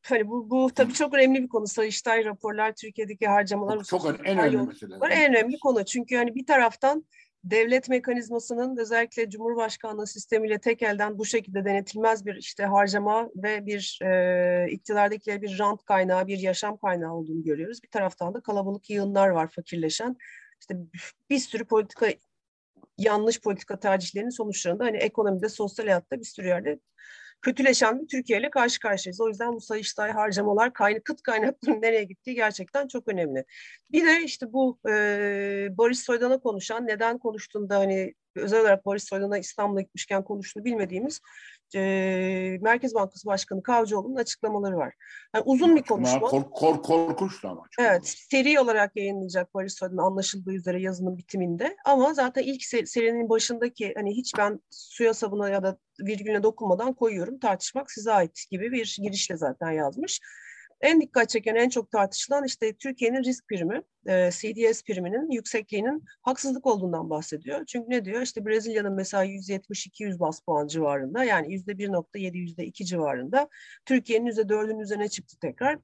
hani 0.03 0.29
bu, 0.29 0.51
bu 0.51 0.71
tabii 0.75 0.93
çok 0.93 1.15
önemli 1.15 1.43
bir 1.43 1.49
konu. 1.49 1.67
Sayıştay 1.67 2.25
raporlar, 2.25 2.73
Türkiye'deki 2.73 3.27
harcamalar. 3.27 3.85
Çok, 3.85 3.87
çok 4.03 4.29
en 4.29 4.39
önemli 4.39 4.67
mesele. 4.67 4.95
En 5.11 5.31
önemli 5.35 5.59
konu. 5.59 5.85
Çünkü 5.85 6.17
hani 6.17 6.35
bir 6.35 6.47
taraftan 6.47 7.05
devlet 7.45 7.89
mekanizmasının 7.89 8.77
özellikle 8.77 9.31
Cumhurbaşkanlığı 9.31 10.07
sistemiyle 10.07 10.59
tek 10.59 10.83
elden 10.83 11.19
bu 11.19 11.25
şekilde 11.25 11.65
denetilmez 11.65 12.27
bir 12.27 12.35
işte 12.35 12.65
harcama 12.65 13.31
ve 13.37 13.67
bir 13.67 13.99
e, 14.03 14.71
iktidardakileri 14.71 15.43
bir 15.43 15.59
rant 15.59 15.85
kaynağı, 15.85 16.27
bir 16.27 16.39
yaşam 16.39 16.77
kaynağı 16.77 17.15
olduğunu 17.15 17.43
görüyoruz. 17.43 17.83
Bir 17.83 17.89
taraftan 17.89 18.35
da 18.35 18.41
kalabalık 18.41 18.91
yığınlar 18.91 19.29
var 19.29 19.51
fakirleşen. 19.51 20.17
İşte 20.61 20.77
bir 21.31 21.39
sürü 21.39 21.65
politika 21.65 22.07
yanlış 22.99 23.41
politika 23.41 23.81
tercihlerinin 23.81 24.31
sonuçlarında 24.31 24.85
hani 24.85 24.97
ekonomide, 24.97 25.49
sosyal 25.49 25.87
hayatta 25.87 26.21
bir 26.21 26.25
sürü 26.25 26.47
yerde 26.47 26.79
kötüleşen 27.43 28.01
bir 28.01 28.09
Türkiye 28.09 28.41
ile 28.41 28.51
karşı 28.51 28.81
karşıyayız. 28.81 29.21
O 29.21 29.29
yüzden 29.29 29.53
bu 29.53 29.61
sayıştay 29.61 30.11
harcamalar, 30.11 30.73
kayna, 30.73 31.01
kıt 31.01 31.23
kaynakların 31.23 31.83
nereye 31.83 32.05
gittiği 32.05 32.35
gerçekten 32.35 32.89
çok 32.89 33.09
önemli. 33.09 33.45
Bir 33.93 34.07
de 34.07 34.25
işte 34.25 34.53
bu 34.53 34.79
e, 34.89 35.69
Boris 35.77 36.03
Soydan'a 36.03 36.39
konuşan, 36.39 36.87
neden 36.87 37.19
konuştuğunda 37.19 37.79
hani 37.79 38.15
özel 38.37 38.61
olarak 38.61 38.85
Boris 38.85 39.09
Soydan'a 39.09 39.39
İstanbul'a 39.39 39.81
gitmişken 39.81 40.25
konuştuğunu 40.25 40.65
bilmediğimiz 40.65 41.21
e, 41.75 42.59
Merkez 42.61 42.95
Bankası 42.95 43.26
Başkanı 43.26 43.62
Kavcıoğlu'nun 43.62 44.17
açıklamaları 44.17 44.76
var. 44.76 44.95
Yani 45.35 45.43
uzun 45.47 45.76
bir 45.76 45.83
konuşma. 45.83 46.21
Kork, 46.21 46.52
kork, 46.52 46.85
korkunçtu 46.85 47.49
ama. 47.49 47.62
çok. 47.71 47.87
Evet, 47.87 48.14
seri 48.31 48.61
olarak 48.61 48.97
yayınlayacak 48.97 49.55
Barış 49.55 49.73
Soydan 49.73 49.97
anlaşıldığı 49.97 50.52
üzere 50.52 50.83
yazının 50.83 51.19
bitiminde. 51.19 51.76
Ama 51.85 52.14
zaten 52.14 52.43
ilk 52.43 52.62
se- 52.62 52.87
serinin 52.87 53.29
başındaki 53.29 53.93
hani 53.97 54.17
hiç 54.17 54.33
ben 54.38 54.61
suya 54.71 55.14
sabuna 55.14 55.49
ya 55.49 55.62
da 55.62 55.79
virgülüne 56.00 56.43
dokunmadan 56.43 56.93
koyuyorum 56.93 57.38
tartışmak 57.38 57.91
size 57.91 58.12
ait 58.12 58.45
gibi 58.50 58.73
bir 58.73 58.99
girişle 59.02 59.37
zaten 59.37 59.71
yazmış. 59.71 60.21
En 60.83 61.01
dikkat 61.01 61.29
çeken, 61.29 61.55
en 61.55 61.69
çok 61.69 61.91
tartışılan 61.91 62.45
işte 62.45 62.73
Türkiye'nin 62.73 63.25
risk 63.25 63.49
primi, 63.49 63.83
e, 64.07 64.31
CDS 64.31 64.83
priminin 64.83 65.31
yüksekliğinin 65.31 66.05
haksızlık 66.23 66.67
olduğundan 66.67 67.11
bahsediyor. 67.11 67.65
Çünkü 67.67 67.91
ne 67.91 68.05
diyor? 68.05 68.23
İşte 68.23 68.47
Brezilya'nın 68.47 68.93
mesela 68.93 69.25
170-200 69.25 70.19
bas 70.19 70.41
puan 70.41 70.67
civarında 70.67 71.25
yani 71.25 71.55
%1.7, 71.55 72.39
%2 72.39 72.85
civarında. 72.85 73.49
Türkiye'nin 73.87 74.27
%4'ün 74.27 74.79
üzerine 74.79 75.09
çıktı 75.09 75.37
tekrar. 75.41 75.79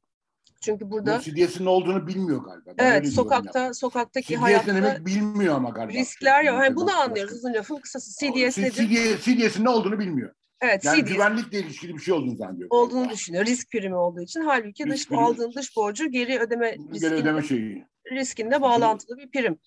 Çünkü 0.61 0.91
burada 0.91 1.19
Bu 1.19 1.23
CDS'in 1.23 1.65
ne 1.65 1.69
olduğunu 1.69 2.07
bilmiyor 2.07 2.45
galiba. 2.45 2.71
Ben 2.79 2.93
Evet, 2.93 3.13
sokakta 3.13 3.59
ya. 3.61 3.75
sokaktaki 3.75 4.35
CDS 4.35 4.41
hayatta 4.41 4.75
demek 4.75 5.07
bilmiyor 5.07 5.55
ama 5.55 5.71
galiba. 5.71 5.99
riskler 5.99 6.45
yok. 6.45 6.65
Yani 6.65 6.77
bunu 6.77 6.97
anlıyoruz 6.97 7.35
uzun 7.35 7.55
lafın 7.55 7.77
kısası. 7.77 8.27
CDS 8.27 8.59
nedir? 8.59 8.73
CDS, 8.73 9.25
CDS'in 9.25 9.65
ne 9.65 9.69
olduğunu 9.69 9.99
bilmiyor. 9.99 10.35
Evet, 10.61 10.85
Yani 10.85 11.01
CDS 11.05 11.13
güvenlikle 11.13 11.59
ilişkili 11.61 11.95
bir 11.95 12.01
şey 12.03 12.15
olduğunu 12.15 12.37
zannediyor. 12.37 12.69
olduğunu 12.71 12.99
galiba. 12.99 13.13
düşünüyor. 13.13 13.47
Risk 13.47 13.71
primi 13.71 13.97
olduğu 13.97 14.21
için. 14.21 14.41
Halbuki 14.41 14.85
Risk 14.87 14.95
dış 14.95 15.09
primi. 15.09 15.21
aldığın 15.21 15.53
dış 15.53 15.77
borcu 15.77 16.11
geri 16.11 16.39
ödeme 16.39 16.71
Geri 16.71 16.91
riskinde, 16.95 17.15
ödeme 17.15 17.43
şeyi. 17.43 17.87
riskinde 18.13 18.61
bağlantılı 18.63 19.19
bir 19.19 19.31
prim. 19.31 19.59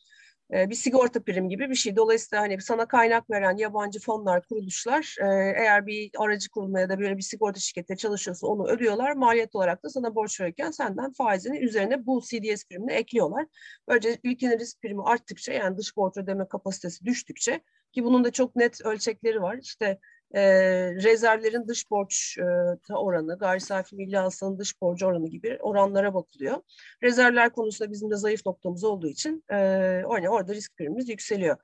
Ee, 0.53 0.69
bir 0.69 0.75
sigorta 0.75 1.23
prim 1.23 1.49
gibi 1.49 1.69
bir 1.69 1.75
şey. 1.75 1.95
Dolayısıyla 1.95 2.41
hani 2.43 2.61
sana 2.61 2.85
kaynak 2.87 3.29
veren 3.29 3.57
yabancı 3.57 3.99
fonlar, 3.99 4.45
kuruluşlar 4.47 5.15
e, 5.21 5.25
eğer 5.61 5.85
bir 5.87 6.11
aracı 6.17 6.49
kurulma 6.49 6.79
ya 6.79 6.89
da 6.89 6.99
böyle 6.99 7.17
bir 7.17 7.21
sigorta 7.21 7.59
şirkette 7.59 7.95
çalışıyorsa 7.95 8.47
onu 8.47 8.67
ödüyorlar. 8.67 9.11
Maliyet 9.15 9.55
olarak 9.55 9.83
da 9.83 9.89
sana 9.89 10.15
borç 10.15 10.41
verirken 10.41 10.71
senden 10.71 11.11
faizini 11.13 11.59
üzerine 11.59 12.05
bu 12.05 12.21
CDS 12.21 12.65
primini 12.69 12.91
ekliyorlar. 12.91 13.45
Böylece 13.87 14.19
ülkenin 14.23 14.59
risk 14.59 14.81
primi 14.81 15.03
arttıkça 15.03 15.53
yani 15.53 15.77
dış 15.77 15.97
borç 15.97 16.17
ödeme 16.17 16.47
kapasitesi 16.47 17.05
düştükçe 17.05 17.61
ki 17.91 18.03
bunun 18.03 18.23
da 18.23 18.31
çok 18.31 18.55
net 18.55 18.81
ölçekleri 18.85 19.41
var. 19.41 19.57
İşte 19.61 19.99
e, 20.33 20.43
rezervlerin 20.95 21.67
dış 21.67 21.91
borç 21.91 22.37
e, 22.89 22.93
oranı, 22.93 23.37
gayri 23.37 23.61
safi 23.61 23.95
milli 23.95 24.17
hasılanın 24.17 24.59
dış 24.59 24.81
borcu 24.81 25.05
oranı 25.05 25.27
gibi 25.27 25.57
oranlara 25.61 26.13
bakılıyor. 26.13 26.57
Rezervler 27.03 27.49
konusunda 27.49 27.91
bizim 27.91 28.11
de 28.11 28.15
zayıf 28.15 28.45
noktamız 28.45 28.83
olduğu 28.83 29.07
için 29.07 29.43
e, 29.51 29.55
hani 30.09 30.29
orada 30.29 30.53
risk 30.53 30.77
primimiz 30.77 31.09
yükseliyor. 31.09 31.57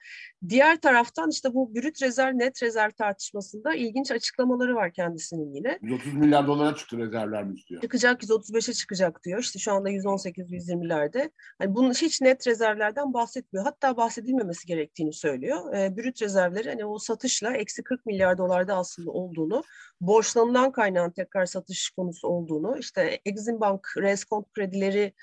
Diğer 0.50 0.82
taraftan 0.82 1.30
işte 1.30 1.54
bu 1.54 1.76
brüt 1.76 2.02
rezerv, 2.02 2.38
net 2.38 2.64
rezerv 2.64 2.92
tartışmasında 2.92 3.76
ilginç 3.76 4.12
açıklamaları 4.12 4.76
var 4.76 4.94
kendisinin 4.94 5.54
yine. 5.54 5.80
130 5.82 6.14
milyar 6.14 6.48
dolara 6.48 6.76
çıktı 6.76 6.98
rezervler 6.98 7.44
mi 7.44 7.56
istiyor? 7.56 7.82
Çıkacak 7.82 8.24
135'e 8.24 8.74
çıkacak 8.74 9.24
diyor. 9.26 9.40
İşte 9.40 9.60
şu 9.60 9.74
anda 9.74 9.90
118-120'lerde. 9.90 11.32
Hani 11.60 11.76
bunun 11.76 11.94
hiç 11.94 12.22
net 12.22 12.48
rezervlerden 12.48 13.14
bahsetmiyor. 13.14 13.66
Hatta 13.66 13.98
bahsedilmemesi 13.98 14.68
gerektiğini 14.68 15.14
söylüyor. 15.14 15.74
E, 15.74 15.98
brüt 15.98 16.22
rezervleri 16.22 16.70
hani 16.70 16.86
o 16.86 17.00
satışla 17.00 17.54
eksi 17.54 17.84
40 17.84 18.06
milyar 18.06 18.38
dolarda 18.58 18.76
aslında 18.78 19.12
olduğunu, 19.12 19.64
borçlanılan 20.02 20.72
kaynağın 20.72 21.12
tekrar 21.12 21.46
satış 21.46 21.90
konusu 21.90 22.28
olduğunu, 22.28 22.78
işte 22.80 23.20
Exim 23.26 23.60
Bank 23.60 23.88
reskont 23.98 24.54
kredileri 24.54 25.14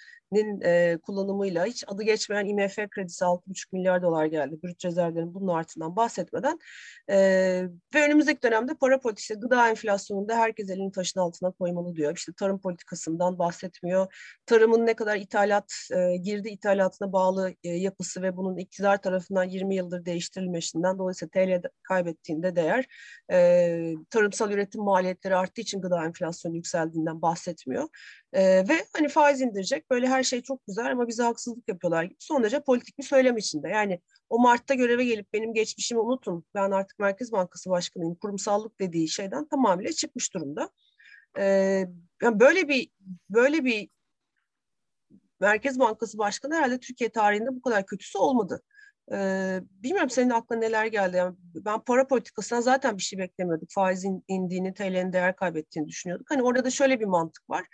e, 0.64 0.98
kullanımıyla 1.02 1.64
hiç 1.64 1.84
adı 1.86 2.02
geçmeyen 2.02 2.46
IMF 2.46 2.76
kredisi 2.90 3.24
6,5 3.24 3.66
milyar 3.72 4.02
dolar 4.02 4.26
geldi. 4.26 4.58
Brüt 4.62 4.84
rezervlerin 4.84 5.34
bunun 5.34 5.54
artıından 5.54 5.96
bahsetmeden. 5.96 6.58
E, 7.10 7.16
ve 7.94 8.06
önümüzdeki 8.06 8.42
dönemde 8.42 8.74
para 8.74 9.00
politikası, 9.00 9.40
gıda 9.40 9.68
enflasyonunda 9.68 10.36
herkes 10.36 10.70
elini 10.70 10.92
taşın 10.92 11.20
altına 11.20 11.50
koymalı 11.50 11.96
diyor. 11.96 12.16
İşte 12.16 12.32
tarım 12.36 12.60
politikasından 12.60 13.38
bahsetmiyor. 13.38 14.14
Tarımın 14.46 14.86
ne 14.86 14.94
kadar 14.94 15.16
ithalat, 15.16 15.72
e, 15.92 16.16
girdi 16.16 16.48
ithalatına 16.48 17.12
bağlı 17.12 17.54
e, 17.64 17.68
yapısı 17.68 18.22
ve 18.22 18.36
bunun 18.36 18.56
iktidar 18.56 19.02
tarafından 19.02 19.44
20 19.44 19.76
yıldır 19.76 20.04
değiştirilmesinden 20.04 20.98
dolayısıyla 20.98 21.30
TL 21.30 21.68
kaybettiğinde 21.82 22.56
değer 22.56 22.86
e, 23.32 23.94
tarımsal 24.10 24.50
üretim 24.50 24.82
maliyetleri 24.82 25.36
arttığı 25.36 25.60
için 25.60 25.80
gıda 25.80 26.04
enflasyonu 26.04 26.56
yükseldiğinden 26.56 27.22
bahsetmiyor. 27.22 27.88
E, 28.34 28.68
ve 28.68 28.84
hani 28.96 29.08
faiz 29.08 29.40
indirecek 29.40 29.90
böyle 29.90 30.08
her 30.08 30.22
şey 30.22 30.42
çok 30.42 30.66
güzel 30.66 30.92
ama 30.92 31.08
bize 31.08 31.22
haksızlık 31.22 31.68
yapıyorlar 31.68 32.04
gibi 32.04 32.16
son 32.18 32.42
derece 32.42 32.60
politik 32.60 32.98
bir 32.98 33.02
söylem 33.02 33.36
içinde. 33.36 33.68
Yani 33.68 34.00
o 34.30 34.38
Mart'ta 34.38 34.74
göreve 34.74 35.04
gelip 35.04 35.32
benim 35.32 35.54
geçmişimi 35.54 36.00
unutun 36.00 36.44
ben 36.54 36.70
artık 36.70 36.98
Merkez 36.98 37.32
Bankası 37.32 37.70
Başkanıyım 37.70 38.14
kurumsallık 38.14 38.80
dediği 38.80 39.08
şeyden 39.08 39.48
tamamıyla 39.48 39.92
çıkmış 39.92 40.34
durumda. 40.34 40.70
E, 41.38 41.44
yani 42.22 42.40
böyle 42.40 42.68
bir 42.68 42.90
böyle 43.30 43.64
bir 43.64 43.88
Merkez 45.40 45.78
Bankası 45.78 46.18
Başkanı 46.18 46.54
herhalde 46.54 46.80
Türkiye 46.80 47.10
tarihinde 47.10 47.56
bu 47.56 47.62
kadar 47.62 47.86
kötüsü 47.86 48.18
olmadı. 48.18 48.62
Ee, 49.12 49.60
bilmiyorum 49.70 50.10
senin 50.10 50.30
aklına 50.30 50.58
neler 50.60 50.86
geldi. 50.86 51.16
Yani 51.16 51.36
ben 51.54 51.80
para 51.80 52.06
politikasından 52.06 52.60
zaten 52.60 52.96
bir 52.98 53.02
şey 53.02 53.18
beklemiyorduk. 53.18 53.68
Faizin 53.70 54.24
indiğini, 54.28 54.74
TL'nin 54.74 55.12
değer 55.12 55.36
kaybettiğini 55.36 55.88
düşünüyorduk. 55.88 56.30
Hani 56.30 56.42
orada 56.42 56.64
da 56.64 56.70
şöyle 56.70 57.00
bir 57.00 57.04
mantık 57.04 57.50
var. 57.50 57.66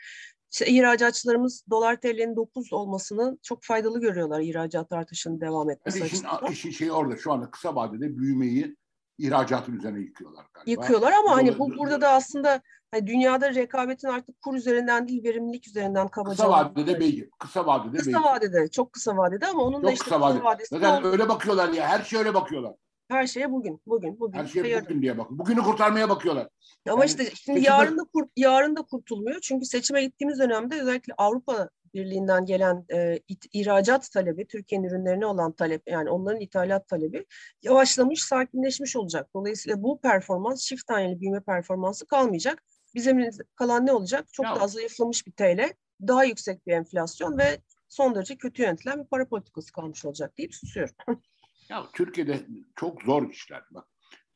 İşte 0.53 0.67
ihracatçılarımız 0.67 1.65
dolar 1.71 1.97
TL'nin 1.97 2.37
9 2.37 2.73
olmasını 2.73 3.39
çok 3.43 3.63
faydalı 3.63 4.01
görüyorlar 4.01 4.41
ihracat 4.41 4.93
artışının 4.93 5.41
devam 5.41 5.71
etmesi 5.71 5.99
Yani 5.99 6.07
işin, 6.07 6.25
açısından. 6.25 6.53
işin 6.53 6.71
şeyi 6.71 6.93
orada 6.93 7.17
şu 7.17 7.33
anda 7.33 7.51
kısa 7.51 7.75
vadede 7.75 8.19
büyümeyi 8.19 8.77
ihracatın 9.19 9.73
üzerine 9.77 10.01
yıkıyorlar 10.01 10.47
galiba. 10.55 10.71
Yıkıyorlar 10.71 11.13
ama 11.13 11.37
hani 11.37 11.59
bu 11.59 11.79
burada 11.79 12.01
da 12.01 12.09
aslında 12.09 12.63
hani 12.91 13.07
dünyada 13.07 13.55
rekabetin 13.55 14.09
artık 14.09 14.41
kur 14.41 14.55
üzerinden 14.55 15.09
değil 15.09 15.25
verimlilik 15.25 15.67
üzerinden 15.69 16.09
kabaca. 16.09 16.37
Kısa 16.37 16.51
vadede 16.51 17.01
belki. 17.01 17.31
Kısa 17.39 17.67
vadede 17.67 17.97
Kısa 17.97 18.13
belki. 18.13 18.25
vadede, 18.25 18.69
çok 18.69 18.93
kısa 18.93 19.17
vadede 19.17 19.47
ama 19.47 19.63
onun 19.63 19.83
da 19.83 19.87
Çok 19.87 19.93
işte 19.93 20.05
kısa 20.05 20.21
vadede. 20.21 20.45
vadesi 20.45 20.75
Zaten 20.79 21.05
öyle 21.05 21.29
bakıyorlar 21.29 21.69
ya. 21.69 21.89
Her 21.89 22.03
şeye 22.05 22.19
öyle 22.19 22.35
bakıyorlar. 22.35 22.75
Her 23.11 23.27
şeye 23.27 23.53
bugün, 23.53 23.81
bugün, 23.87 24.21
bugün. 24.21 24.39
Her 24.39 24.47
şeye 24.47 24.69
yarın. 24.69 24.85
bugün 24.85 25.03
diye 25.03 25.19
bakın. 25.19 25.39
Bugünü 25.39 25.61
kurtarmaya 25.63 26.09
bakıyorlar. 26.09 26.49
Ama 26.89 27.01
Yani 27.01 27.09
işte 27.09 27.25
şimdi 27.25 27.37
seçime- 27.61 27.61
yarın 27.67 27.99
da 27.99 28.03
kurt, 28.13 28.31
yarın 28.37 28.77
da 28.77 28.83
kurtulmuyor. 28.83 29.41
Çünkü 29.41 29.67
seçime 29.67 30.03
gittiğimiz 30.03 30.39
dönemde 30.39 30.81
özellikle 30.81 31.15
Avrupa 31.19 31.69
Birliği'nden 31.95 32.47
gelen 32.47 32.85
e, 32.93 33.21
it- 33.29 33.47
ihracat 33.53 34.11
talebi, 34.13 34.47
Türkiye'nin 34.47 34.89
ürünlerine 34.89 35.27
olan 35.27 35.53
talep, 35.53 35.83
yani 35.87 36.11
onların 36.11 36.41
ithalat 36.41 36.89
talebi 36.89 37.27
yavaşlamış, 37.63 38.23
sakinleşmiş 38.25 38.97
olacak. 38.97 39.29
Dolayısıyla 39.35 39.83
bu 39.83 40.01
performans, 40.01 40.65
çift 40.67 40.87
taneli 40.87 41.21
büyüme 41.21 41.41
performansı 41.41 42.07
kalmayacak. 42.07 42.63
Bizim 42.95 43.31
kalan 43.55 43.87
ne 43.87 43.93
olacak? 43.93 44.27
Çok 44.33 44.47
Ya- 44.47 44.57
daha 44.57 44.69
zayıflamış 44.69 45.27
bir 45.27 45.33
TL, 45.33 45.73
daha 46.07 46.25
yüksek 46.25 46.67
bir 46.67 46.73
enflasyon 46.73 47.39
ve 47.39 47.59
son 47.89 48.15
derece 48.15 48.37
kötü 48.37 48.63
yönetilen 48.63 49.01
bir 49.03 49.09
para 49.09 49.29
politikası 49.29 49.73
kalmış 49.73 50.05
olacak 50.05 50.39
deyip 50.39 50.55
susuyorum. 50.55 50.95
Ya 51.71 51.87
Türkiye'de 51.93 52.47
çok 52.77 53.03
zor 53.03 53.31
işler. 53.31 53.63
Bak 53.71 53.87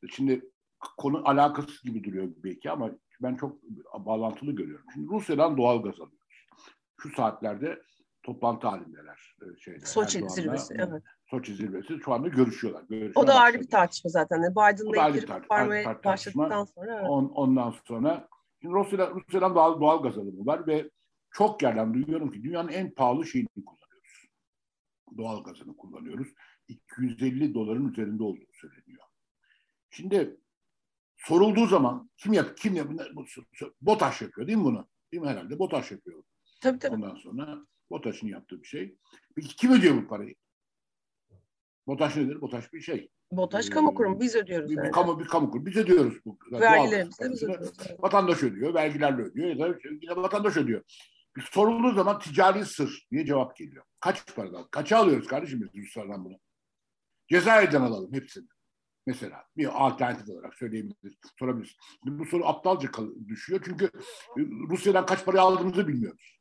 şimdi 0.09 0.51
konu 0.97 1.29
alakasız 1.29 1.81
gibi 1.81 2.03
duruyor 2.03 2.27
belki 2.37 2.71
ama 2.71 2.91
ben 3.21 3.35
çok 3.35 3.63
bağlantılı 3.93 4.51
görüyorum. 4.51 4.85
Şimdi 4.93 5.07
Rusya'dan 5.07 5.57
doğal 5.57 5.83
gaz 5.83 5.95
alıyoruz. 5.95 6.47
Şu 7.01 7.09
saatlerde 7.15 7.81
toplantı 8.23 8.67
halindeler. 8.67 9.35
E, 9.41 9.59
şeyde, 9.59 9.85
Soçi 9.85 10.17
Erdoğan'la, 10.17 10.35
zirvesi, 10.35 10.73
evet. 10.77 11.03
Soçi 11.29 11.55
zirvesi 11.55 11.99
şu 12.05 12.13
anda 12.13 12.27
görüşüyorlar. 12.27 12.83
görüşüyorlar 12.89 13.23
o 13.23 13.27
da 13.27 13.33
ayrı 13.33 13.59
bir 13.59 13.69
tartışma 13.69 14.09
zaten. 14.09 14.41
Biden'la 14.41 15.09
ilgili 15.09 15.25
parmaya 15.49 16.03
başladıktan 16.03 16.63
sonra. 16.65 16.99
Evet. 16.99 17.09
On, 17.09 17.25
ondan 17.25 17.73
sonra 17.85 18.27
şimdi 18.61 18.73
Rusya, 18.73 19.11
Rusya'dan 19.11 19.55
doğal, 19.55 19.81
doğal 19.81 20.03
gaz 20.03 20.17
alımı 20.17 20.45
var 20.45 20.67
ve 20.67 20.89
çok 21.31 21.63
yerden 21.63 21.93
duyuyorum 21.93 22.31
ki 22.31 22.43
dünyanın 22.43 22.69
en 22.69 22.91
pahalı 22.91 23.25
şeyini 23.25 23.65
kullanıyoruz. 23.65 24.27
Doğal 25.17 25.43
gazını 25.43 25.77
kullanıyoruz. 25.77 26.27
250 26.67 27.53
doların 27.53 27.91
üzerinde 27.91 28.23
olduğu 28.23 28.53
söyleniyor. 28.61 29.03
Şimdi 29.89 30.37
sorulduğu 31.17 31.67
zaman 31.67 32.09
kim 32.17 32.33
yap 32.33 32.57
kim 32.57 32.75
yap 32.75 32.87
BOTAŞ 33.81 34.21
yapıyor 34.21 34.47
değil 34.47 34.57
mi 34.57 34.63
bunu? 34.63 34.87
Değil 35.11 35.23
mi 35.23 35.29
herhalde? 35.29 35.59
BOTAŞ 35.59 35.91
yapıyor. 35.91 36.23
Tabii 36.61 36.79
tabii. 36.79 36.95
Ondan 36.95 37.15
sonra 37.15 37.65
BOTAŞ'ın 37.89 38.27
yaptığı 38.27 38.61
bir 38.61 38.67
şey. 38.67 38.97
Peki 39.35 39.55
kim 39.55 39.71
ödüyor 39.71 39.95
bu 40.03 40.07
parayı? 40.07 40.35
BOTAŞ 41.87 42.15
nedir? 42.15 42.41
BOTAŞ 42.41 42.73
bir 42.73 42.81
şey. 42.81 43.09
BOTAŞ 43.31 43.67
ee, 43.67 43.69
kamu 43.69 43.93
kurumu 43.93 44.19
biz 44.19 44.35
ödüyoruz. 44.35 44.71
Bir, 44.71 44.77
yani. 44.77 44.91
kamu, 44.91 45.19
bir 45.19 45.25
kamu 45.25 45.51
kurumu 45.51 45.65
biz 45.65 45.77
ödüyoruz. 45.77 46.25
Bu, 46.25 46.37
Vergilerimizi 46.51 47.31
biz 47.31 47.43
ödüyoruz. 47.43 47.71
Vatandaş 47.99 48.43
ödüyor, 48.43 48.73
vergilerle 48.73 49.21
ödüyor 49.21 49.49
ya 49.49 49.59
da 49.59 49.77
yine 50.01 50.15
vatandaş 50.15 50.57
ödüyor. 50.57 50.81
Sorulduğu 51.51 51.93
zaman 51.95 52.19
ticari 52.19 52.65
sır 52.65 53.07
diye 53.11 53.25
cevap 53.25 53.55
geliyor. 53.55 53.85
Kaç 53.99 54.35
paradan? 54.35 54.67
Kaça 54.71 54.97
alıyoruz 54.97 55.27
kardeşim 55.27 55.61
biz 55.61 55.83
Ruslardan 55.83 56.25
bunu? 56.25 56.39
Cezayir'den 57.29 57.81
alalım 57.81 58.13
hepsini. 58.13 58.47
Mesela 59.07 59.43
bir 59.57 59.85
alternatif 59.85 60.29
olarak 60.29 60.55
söyleyebiliriz, 60.55 61.13
sorabiliriz. 61.39 61.75
Bu 62.05 62.25
soru 62.25 62.45
aptalca 62.45 62.89
düşüyor 63.27 63.61
çünkü 63.65 63.85
e, 64.37 64.41
Rusya'dan 64.69 65.05
kaç 65.05 65.25
para 65.25 65.41
aldığımızı 65.41 65.87
bilmiyoruz. 65.87 66.39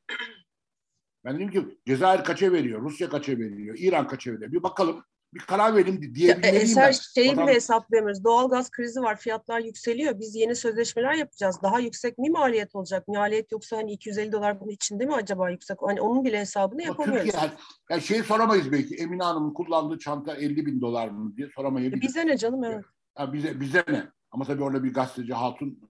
Ben 1.25 1.37
dedim 1.37 1.51
ki 1.51 1.79
Cezayir 1.87 2.25
kaça 2.25 2.53
veriyor, 2.53 2.83
Rusya 2.83 3.09
kaça 3.09 3.33
veriyor, 3.33 3.77
İran 3.79 4.09
kaça 4.09 4.33
veriyor. 4.33 4.53
Bir 4.53 4.63
bakalım 4.63 5.05
bir 5.35 5.41
karar 5.41 5.77
verelim 5.77 6.15
diyebilmeliyim 6.15 6.63
Eser 6.63 6.93
şeyi 7.15 7.31
Vatan... 7.31 7.47
bile 7.47 7.55
hesaplayamıyoruz. 7.55 8.25
Doğalgaz 8.25 8.71
krizi 8.71 9.01
var. 9.01 9.17
Fiyatlar 9.17 9.61
yükseliyor. 9.61 10.21
Biz 10.21 10.35
yeni 10.35 10.57
sözleşmeler 10.57 11.15
yapacağız. 11.15 11.57
Daha 11.63 11.81
yüksek 11.81 12.19
mi 12.19 12.31
maliyet 12.31 12.75
olacak? 12.75 13.09
Maliyet 13.09 13.53
yoksa 13.53 13.77
hani 13.77 13.93
250 13.93 14.33
dolar 14.33 14.61
bunun 14.61 14.71
içinde 14.71 15.07
mi 15.07 15.15
acaba 15.15 15.51
yüksek? 15.51 15.77
Hani 15.81 16.01
onun 16.01 16.25
bile 16.25 16.41
hesabını 16.41 16.83
yapamıyoruz. 16.83 17.31
Türkiye, 17.31 17.51
yani 17.91 18.03
şey 18.03 18.23
soramayız 18.23 18.73
belki. 18.73 18.95
Emine 18.95 19.23
Hanım'ın 19.23 19.55
kullandığı 19.55 19.99
çanta 19.99 20.35
50 20.35 20.67
bin 20.67 20.81
dolar 20.81 21.09
mı 21.09 21.37
diye 21.37 21.49
soramayabiliriz. 21.55 22.03
Bize 22.03 22.27
ne 22.27 22.37
canım 22.37 22.65
evet. 22.65 22.85
Ya 23.19 23.33
bize, 23.33 23.61
bize 23.61 23.85
ne? 23.89 24.07
Ama 24.31 24.45
tabii 24.45 24.63
orada 24.63 24.85
bir 24.85 24.95
gazeteci 24.95 25.33
hatun 25.33 25.81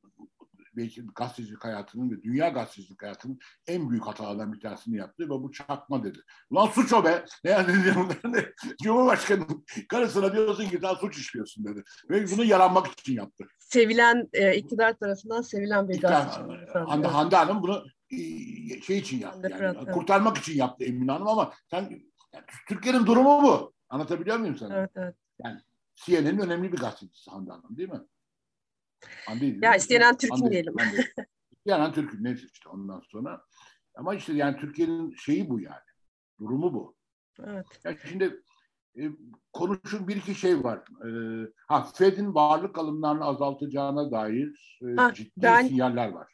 belki 0.76 1.06
gazetecilik 1.14 1.64
hayatının 1.64 2.10
ve 2.10 2.22
dünya 2.22 2.48
gazetecilik 2.48 3.02
hayatının 3.02 3.38
en 3.66 3.90
büyük 3.90 4.06
hatalarından 4.06 4.52
bir 4.52 4.60
tanesini 4.60 4.96
yaptı 4.96 5.24
ve 5.24 5.30
bu 5.30 5.52
çakma 5.52 6.04
dedi. 6.04 6.18
Ulan 6.50 6.66
suç 6.66 6.92
o 6.92 7.04
be. 7.04 7.24
Ne 7.44 7.50
yani 7.50 7.72
Cumhurbaşkanı 8.82 9.46
karısına 9.88 10.32
diyorsun 10.32 10.68
ki 10.68 10.82
daha 10.82 10.94
suç 10.94 11.18
işliyorsun 11.18 11.64
dedi. 11.64 11.82
Ve 12.10 12.30
bunu 12.30 12.44
yaranmak 12.44 12.86
için 12.86 13.16
yaptı. 13.16 13.44
Sevilen 13.58 14.28
e, 14.32 14.56
iktidar 14.56 14.92
tarafından 14.92 15.42
sevilen 15.42 15.88
bir 15.88 16.00
gazeteci. 16.00 16.68
Hande, 16.72 17.06
Hande 17.06 17.36
Hanım 17.36 17.62
bunu 17.62 17.84
e, 18.10 18.16
şey 18.80 18.98
için 18.98 19.20
yaptı. 19.20 19.48
Yani, 19.50 19.76
evet. 19.78 19.94
kurtarmak 19.94 20.38
için 20.38 20.56
yaptı 20.56 20.84
Emine 20.84 21.12
Hanım 21.12 21.28
ama 21.28 21.52
sen 21.70 21.82
yani, 22.32 22.44
Türkiye'nin 22.68 23.06
durumu 23.06 23.42
bu. 23.42 23.74
Anlatabiliyor 23.88 24.36
muyum 24.36 24.56
sana? 24.56 24.76
Evet, 24.76 24.90
evet. 24.96 25.14
Yani 25.44 25.60
CNN'in 25.94 26.38
önemli 26.38 26.72
bir 26.72 26.78
gazetecisi 26.78 27.30
Hande 27.30 27.50
Hanım 27.50 27.76
değil 27.76 27.88
mi? 27.88 28.00
Hande, 29.26 29.66
ya 29.66 29.74
istenen 29.74 30.16
Türk'ün 30.16 30.50
diyelim. 30.50 30.74
İstenen 31.52 31.92
Türk'ün 31.92 32.24
neyse 32.24 32.46
işte 32.52 32.68
ondan 32.68 33.02
sonra. 33.10 33.42
Ama 33.94 34.14
işte 34.14 34.32
yani 34.32 34.56
Türkiye'nin 34.56 35.14
şeyi 35.16 35.50
bu 35.50 35.60
yani. 35.60 35.84
Durumu 36.40 36.74
bu. 36.74 36.96
Evet. 37.44 37.66
Yani 37.84 37.98
şimdi 38.08 38.42
e, 38.98 39.02
konuşun 39.52 40.08
bir 40.08 40.16
iki 40.16 40.34
şey 40.34 40.64
var. 40.64 40.78
E, 40.78 41.08
ha 41.68 41.82
Fed'in 41.94 42.34
varlık 42.34 42.78
alımlarını 42.78 43.24
azaltacağına 43.24 44.10
dair 44.10 44.78
e, 44.82 44.96
ha, 44.96 45.14
ciddi 45.14 45.42
ben, 45.42 45.66
sinyaller 45.66 46.08
var. 46.08 46.33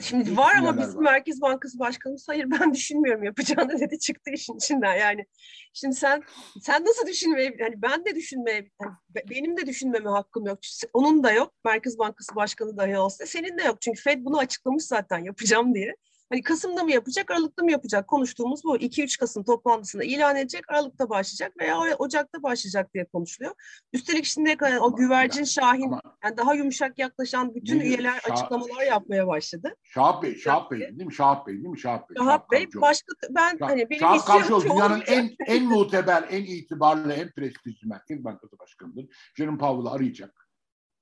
Şimdi 0.00 0.30
Hiç 0.30 0.38
var 0.38 0.54
ama 0.56 0.78
bizim 0.78 0.96
var. 0.96 1.12
Merkez 1.12 1.40
Bankası 1.40 1.78
Başkanımız 1.78 2.28
hayır 2.28 2.46
ben 2.50 2.74
düşünmüyorum 2.74 3.24
yapacağını 3.24 3.80
dedi 3.80 3.98
çıktı 3.98 4.30
işin 4.30 4.56
içinden 4.56 4.94
yani. 4.94 5.26
Şimdi 5.72 5.94
sen 5.96 6.22
sen 6.60 6.84
nasıl 6.84 7.06
düşünmeye 7.06 7.56
hani 7.60 7.82
ben 7.82 8.04
de 8.04 8.14
düşünmeye 8.14 8.70
yani 8.82 8.94
benim 9.30 9.56
de 9.56 9.66
düşünmeme 9.66 10.10
hakkım 10.10 10.46
yok. 10.46 10.58
Onun 10.92 11.22
da 11.22 11.32
yok. 11.32 11.54
Merkez 11.64 11.98
Bankası 11.98 12.34
Başkanı 12.34 12.76
dahi 12.76 12.98
olsa 12.98 13.26
senin 13.26 13.58
de 13.58 13.62
yok. 13.62 13.80
Çünkü 13.80 14.02
Fed 14.02 14.24
bunu 14.24 14.38
açıklamış 14.38 14.84
zaten 14.84 15.18
yapacağım 15.18 15.74
diye. 15.74 15.96
Hani 16.32 16.42
Kasım'da 16.42 16.84
mı 16.84 16.90
yapacak, 16.92 17.30
Aralık'ta 17.30 17.64
mı 17.64 17.70
yapacak? 17.70 18.08
Konuştuğumuz 18.08 18.64
bu. 18.64 18.76
2-3 18.76 19.18
Kasım 19.18 19.44
toplantısında 19.44 20.04
ilan 20.04 20.36
edecek, 20.36 20.64
Aralık'ta 20.68 21.10
başlayacak 21.10 21.60
veya 21.60 21.78
Ocak'ta 21.98 22.42
başlayacak 22.42 22.94
diye 22.94 23.04
konuşuluyor. 23.04 23.54
Üstelik 23.92 24.24
şimdi 24.24 24.56
kadar 24.56 24.76
o 24.76 24.96
güvercin 24.96 25.44
şahin, 25.44 25.82
ama, 25.82 26.00
yani 26.24 26.36
daha 26.36 26.54
yumuşak 26.54 26.98
yaklaşan 26.98 27.54
bütün 27.54 27.78
ne, 27.78 27.84
üyeler 27.84 28.20
Şah, 28.20 28.32
açıklamalar 28.32 28.82
yapmaya 28.82 29.26
başladı. 29.26 29.76
Şahap 29.82 30.22
Bey, 30.22 30.36
Şahap 30.36 30.70
Bey 30.70 30.80
değil 30.80 31.04
mi? 31.04 31.14
Şahap 31.14 31.46
Bey 31.46 31.54
değil 31.54 31.68
mi? 31.68 31.80
Şahap 31.80 32.10
Bey. 32.10 32.16
Şahap 32.16 32.50
Bey, 32.50 32.66
başka 32.76 33.12
ben 33.30 33.56
Şah, 33.58 33.68
hani 33.68 33.90
benim 33.90 34.00
Şahap 34.00 34.26
Kavcıoğlu 34.26 34.64
dünyanın 34.64 35.02
en 35.06 35.30
en 35.46 35.64
muteber, 35.64 36.24
en 36.30 36.44
itibarlı, 36.44 37.12
en 37.12 37.30
prestijli 37.30 37.88
Merkez 37.88 38.24
Bankası 38.24 38.58
Başkanı'dır. 38.58 39.06
Jerome 39.36 39.58
Powell'ı 39.58 39.90
arayacak. 39.90 40.48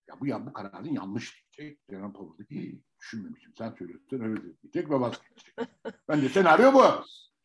Ya 0.09 0.21
bu 0.21 0.27
ya 0.27 0.47
bu 0.47 0.53
kararın 0.53 0.93
yanlış 0.93 1.45
diyecek. 1.59 1.81
Jerome 1.91 2.13
Powell 2.13 2.47
değil 3.01 3.25
düşünmemişim. 3.25 3.53
Sen 3.59 3.71
söylüyorsun 3.79 4.21
öyle 4.21 4.43
diyecek 4.63 4.91
ve 4.91 5.01
vazgeçecek. 5.01 5.55
ben 6.09 6.23
de 6.23 6.29
senaryo 6.29 6.75
bu. 6.75 6.85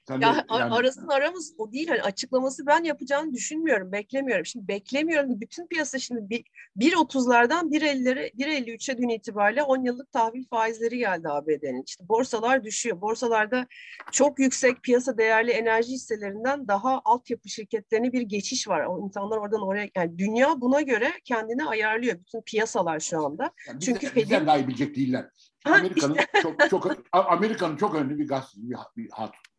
Sen 0.08 0.20
ya 0.20 0.46
yani... 0.50 0.74
arasın 0.74 1.08
aramız 1.08 1.54
o 1.58 1.72
değil. 1.72 1.88
Hani 1.88 2.02
açıklaması 2.02 2.66
ben 2.66 2.84
yapacağını 2.84 3.34
düşünmüyorum, 3.34 3.92
beklemiyorum. 3.92 4.46
Şimdi 4.46 4.68
beklemiyorum. 4.68 5.42
Bütün 5.42 5.68
piyasa 5.68 6.00
şimdi 6.00 6.30
bir, 6.30 6.44
1.30'lardan 6.78 7.72
1.50'lere 7.72 8.32
1.53'e 8.32 8.98
dün 8.98 9.10
itibariyle 9.10 9.64
10 9.64 9.84
yıllık 9.84 10.12
tahvil 10.12 10.46
faizleri 10.48 10.98
geldi 10.98 11.30
ABD'nin. 11.30 11.84
İşte 11.88 12.08
borsalar 12.10 12.64
düşüyor. 12.64 13.02
Borsalarda 13.02 13.68
çok 14.12 14.40
yüksek 14.40 14.84
piyasa 14.84 15.18
değerli 15.18 15.52
enerji 15.52 15.92
hisselerinden 15.92 16.68
daha 16.68 17.02
altyapı 17.06 17.50
şirketlerine 17.50 18.14
bir 18.14 18.22
geçiş 18.22 18.68
var. 18.68 18.86
O 18.86 19.06
insanlar 19.06 19.38
oradan 19.38 19.62
oraya 19.62 19.90
yani 19.96 20.18
dünya 20.18 20.62
buna 20.62 20.82
göre 20.82 21.12
kendini 21.24 21.66
ayarlıyor. 21.66 22.20
Bütün 22.20 22.42
piyasalar 22.42 23.00
şu 23.00 23.26
anda. 23.26 23.52
Yani 23.68 23.80
Çünkü 23.80 24.02
bizden, 24.02 24.24
bizden 24.24 24.48
daha 24.48 24.58
iyi 24.58 24.68
bilecek 24.68 24.96
değiller. 24.96 25.30
Amerika'nın 25.66 26.16
işte. 26.16 26.42
çok 26.42 26.70
çok 26.70 26.98
Amerika'nın 27.12 27.78
çok 27.78 27.96
önemli 27.96 28.18
bir 28.18 28.30
bir, 28.30 28.78
bir 28.98 29.10
hatun. 29.10 29.55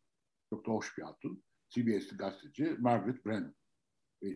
Çok 0.50 0.66
da 0.66 0.70
hoş 0.70 0.98
bir 0.98 1.02
hatun. 1.02 1.42
CBS'li 1.68 2.16
gazeteci 2.16 2.76
Margaret 2.78 3.26
Brennan. 3.26 3.54
E, 4.22 4.26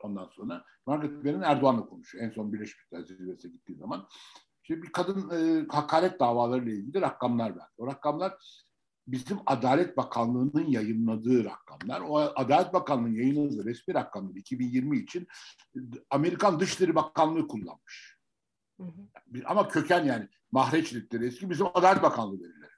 ondan 0.00 0.26
sonra 0.26 0.64
Margaret 0.86 1.24
Brennan 1.24 1.42
Erdoğan'la 1.42 1.86
konuşuyor. 1.86 2.24
En 2.24 2.30
son 2.30 2.52
Birleşmiş 2.52 2.92
Milletler 2.92 3.16
Zirvesi'ne 3.16 3.52
gittiği 3.52 3.76
zaman. 3.76 4.08
İşte 4.62 4.82
bir 4.82 4.92
kadın 4.92 5.30
e, 5.30 5.66
hakaret 5.68 6.20
davalarıyla 6.20 6.72
ilgili 6.72 7.00
rakamlar 7.00 7.50
verdi. 7.50 7.70
O 7.78 7.86
rakamlar 7.86 8.34
bizim 9.06 9.38
Adalet 9.46 9.96
Bakanlığı'nın 9.96 10.66
yayınladığı 10.66 11.44
rakamlar. 11.44 12.00
O 12.00 12.18
Adalet 12.18 12.72
Bakanlığı'nın 12.72 13.14
yayınladığı 13.14 13.64
resmi 13.64 13.94
rakamlar 13.94 14.34
2020 14.34 14.98
için 14.98 15.26
Amerikan 16.10 16.60
Dışişleri 16.60 16.94
Bakanlığı 16.94 17.48
kullanmış. 17.48 18.18
Hı 18.76 18.86
hı. 18.86 19.42
Ama 19.44 19.68
köken 19.68 20.04
yani 20.04 20.28
mahreçlikleri 20.52 21.26
eski 21.26 21.50
bizim 21.50 21.66
Adalet 21.74 22.02
Bakanlığı 22.02 22.40
verileri. 22.40 22.70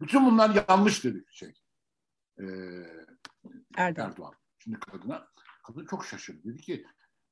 Bütün 0.00 0.26
bunlar 0.26 0.64
yanlış 0.68 1.04
dedi 1.04 1.24
şey. 1.30 1.52
Ee, 2.40 2.44
Erdoğan. 3.76 4.10
Erdoğan. 4.10 4.34
Şimdi 4.58 4.80
kadına 4.80 5.28
kadın 5.66 5.86
çok 5.86 6.04
şaşırdı. 6.04 6.44
Dedi 6.44 6.60
ki 6.60 6.86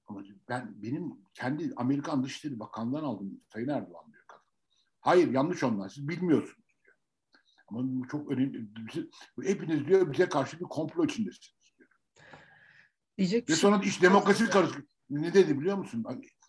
ama 0.07 0.23
ben 0.49 0.83
benim 0.83 1.13
kendi 1.35 1.73
Amerikan 1.77 2.25
Dışişleri 2.25 2.59
Bakanlığı'ndan 2.59 3.05
aldım 3.05 3.41
Sayın 3.53 3.69
Erdoğan 3.69 4.13
diyor 4.13 4.25
kadın. 4.29 4.45
Hayır 5.01 5.31
yanlış 5.31 5.63
onlar 5.63 5.89
siz 5.89 6.09
bilmiyorsunuz 6.09 6.69
diyor. 6.85 6.97
Ama 7.69 7.81
bu 7.83 8.09
çok 8.09 8.31
önemli. 8.31 8.69
Hepiniz 9.43 9.87
diyor 9.87 10.13
bize 10.13 10.29
karşı 10.29 10.61
bir 10.61 10.65
komplo 10.65 11.05
içindesiniz 11.05 11.75
diyor. 11.79 11.91
Diyecek 13.19 13.49
Ve 13.49 13.53
şey 13.53 13.61
sonra 13.61 13.85
iş 13.85 14.03
demokrasi 14.03 14.51
karışık. 14.51 14.89
Ne 15.11 15.35
dedi 15.35 15.61
biliyor 15.61 15.77
musun? 15.77 16.05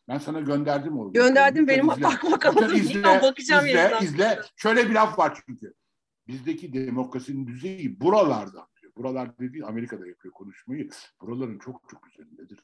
Ben 0.08 0.18
sana 0.18 0.40
gönderdim 0.40 1.00
onu. 1.00 1.14
Gönderdim 1.14 1.68
benim 1.68 1.90
izle. 1.92 2.04
bak 2.04 2.24
bakalım. 2.32 2.76
İzle, 2.76 3.04
bakacağım 3.04 3.66
izle, 3.66 3.92
izle, 4.02 4.06
izle. 4.06 4.42
Şöyle 4.56 4.90
bir 4.90 4.94
laf 4.94 5.20
var 5.20 5.44
çünkü. 5.46 5.74
Bizdeki 6.28 6.74
demokrasinin 6.74 7.48
düzeyi 7.48 8.02
buralardan 8.02 8.68
diyor. 8.82 8.94
Buralar 8.98 9.40
dediği 9.40 9.66
Amerika'da 9.66 10.08
yapıyor 10.08 10.34
konuşmayı. 10.34 10.90
Buraların 11.22 11.60
çok 11.60 11.82
çok 11.90 12.08
üzerindedir. 12.08 12.60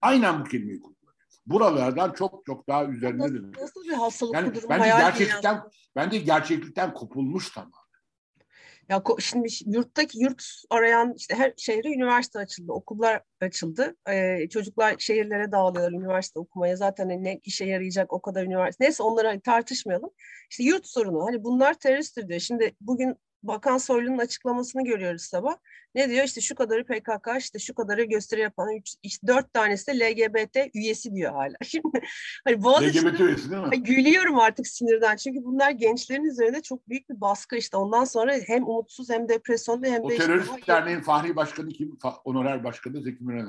Aynen 0.00 0.40
bu 0.40 0.44
kelimeyi 0.44 0.80
kullanıyor. 0.80 1.06
Buralardan 1.46 2.12
çok 2.12 2.46
çok 2.46 2.68
daha 2.68 2.84
üzerindedir. 2.84 3.42
Nasıl, 3.42 3.62
nasıl 3.62 3.84
bir 3.84 3.92
hastalık 3.92 4.34
yani, 4.34 4.50
bu 4.50 4.54
durum? 4.54 4.68
Bence 4.70 4.88
gerçeklikten, 4.88 5.62
bence 5.96 6.18
gerçeklikten 6.18 6.94
kopulmuş 6.94 7.50
tamam. 7.50 7.85
Ya 8.88 9.02
şimdi 9.18 9.48
yurttaki 9.66 10.18
yurt 10.18 10.44
arayan 10.70 11.14
işte 11.16 11.34
her 11.34 11.52
şehre 11.56 11.88
üniversite 11.88 12.38
açıldı, 12.38 12.72
okullar 12.72 13.22
açıldı. 13.40 13.96
Ee, 14.08 14.48
çocuklar 14.48 14.94
şehirlere 14.98 15.52
dağılıyor 15.52 15.92
üniversite 15.92 16.38
okumaya. 16.40 16.76
Zaten 16.76 17.08
hani 17.08 17.24
ne 17.24 17.40
işe 17.44 17.64
yarayacak 17.64 18.12
o 18.12 18.22
kadar 18.22 18.44
üniversite. 18.44 18.84
Neyse 18.84 19.02
onları 19.02 19.26
hani 19.28 19.40
tartışmayalım. 19.40 20.10
İşte 20.50 20.64
yurt 20.64 20.86
sorunu. 20.86 21.26
Hani 21.26 21.44
bunlar 21.44 21.74
teröristtir 21.74 22.28
diyor. 22.28 22.40
Şimdi 22.40 22.76
bugün 22.80 23.16
Bakan 23.42 23.78
Soylu'nun 23.78 24.18
açıklamasını 24.18 24.84
görüyoruz 24.84 25.22
sabah. 25.22 25.56
Ne 25.96 26.08
diyor? 26.10 26.24
İşte 26.24 26.40
şu 26.40 26.54
kadarı 26.54 26.84
PKK, 26.84 27.28
işte 27.38 27.58
şu 27.58 27.74
kadarı 27.74 28.04
gösteri 28.04 28.40
yapan, 28.40 28.76
üç, 28.76 28.94
işte 29.02 29.26
dört 29.26 29.52
tanesi 29.54 29.86
de 29.86 29.98
LGBT 29.98 30.56
üyesi 30.74 31.14
diyor 31.14 31.32
hala. 31.32 31.54
Şimdi 31.64 32.00
hani 32.44 32.56
LGBT 32.56 33.20
üyesi 33.20 33.50
değil 33.50 33.62
mi? 33.62 33.82
gülüyorum 33.82 34.38
artık 34.38 34.66
sinirden. 34.66 35.16
Çünkü 35.16 35.44
bunlar 35.44 35.70
gençlerin 35.70 36.24
üzerinde 36.24 36.62
çok 36.62 36.88
büyük 36.88 37.10
bir 37.10 37.20
baskı 37.20 37.56
işte. 37.56 37.76
Ondan 37.76 38.04
sonra 38.04 38.34
hem 38.46 38.68
umutsuz 38.68 39.10
hem 39.10 39.28
depresyonda 39.28 39.86
hem 39.86 40.02
O 40.02 40.10
de 40.10 40.14
işte 40.14 40.26
terörist 40.26 40.50
daha- 40.68 40.80
derneğin 40.80 41.00
Fahri 41.00 41.36
Başkanı 41.36 41.68
kim? 41.68 41.88
Fa- 41.88 42.20
Onorer 42.24 42.64
Başkanı 42.64 43.02
Zeki 43.02 43.24
Müren 43.24 43.46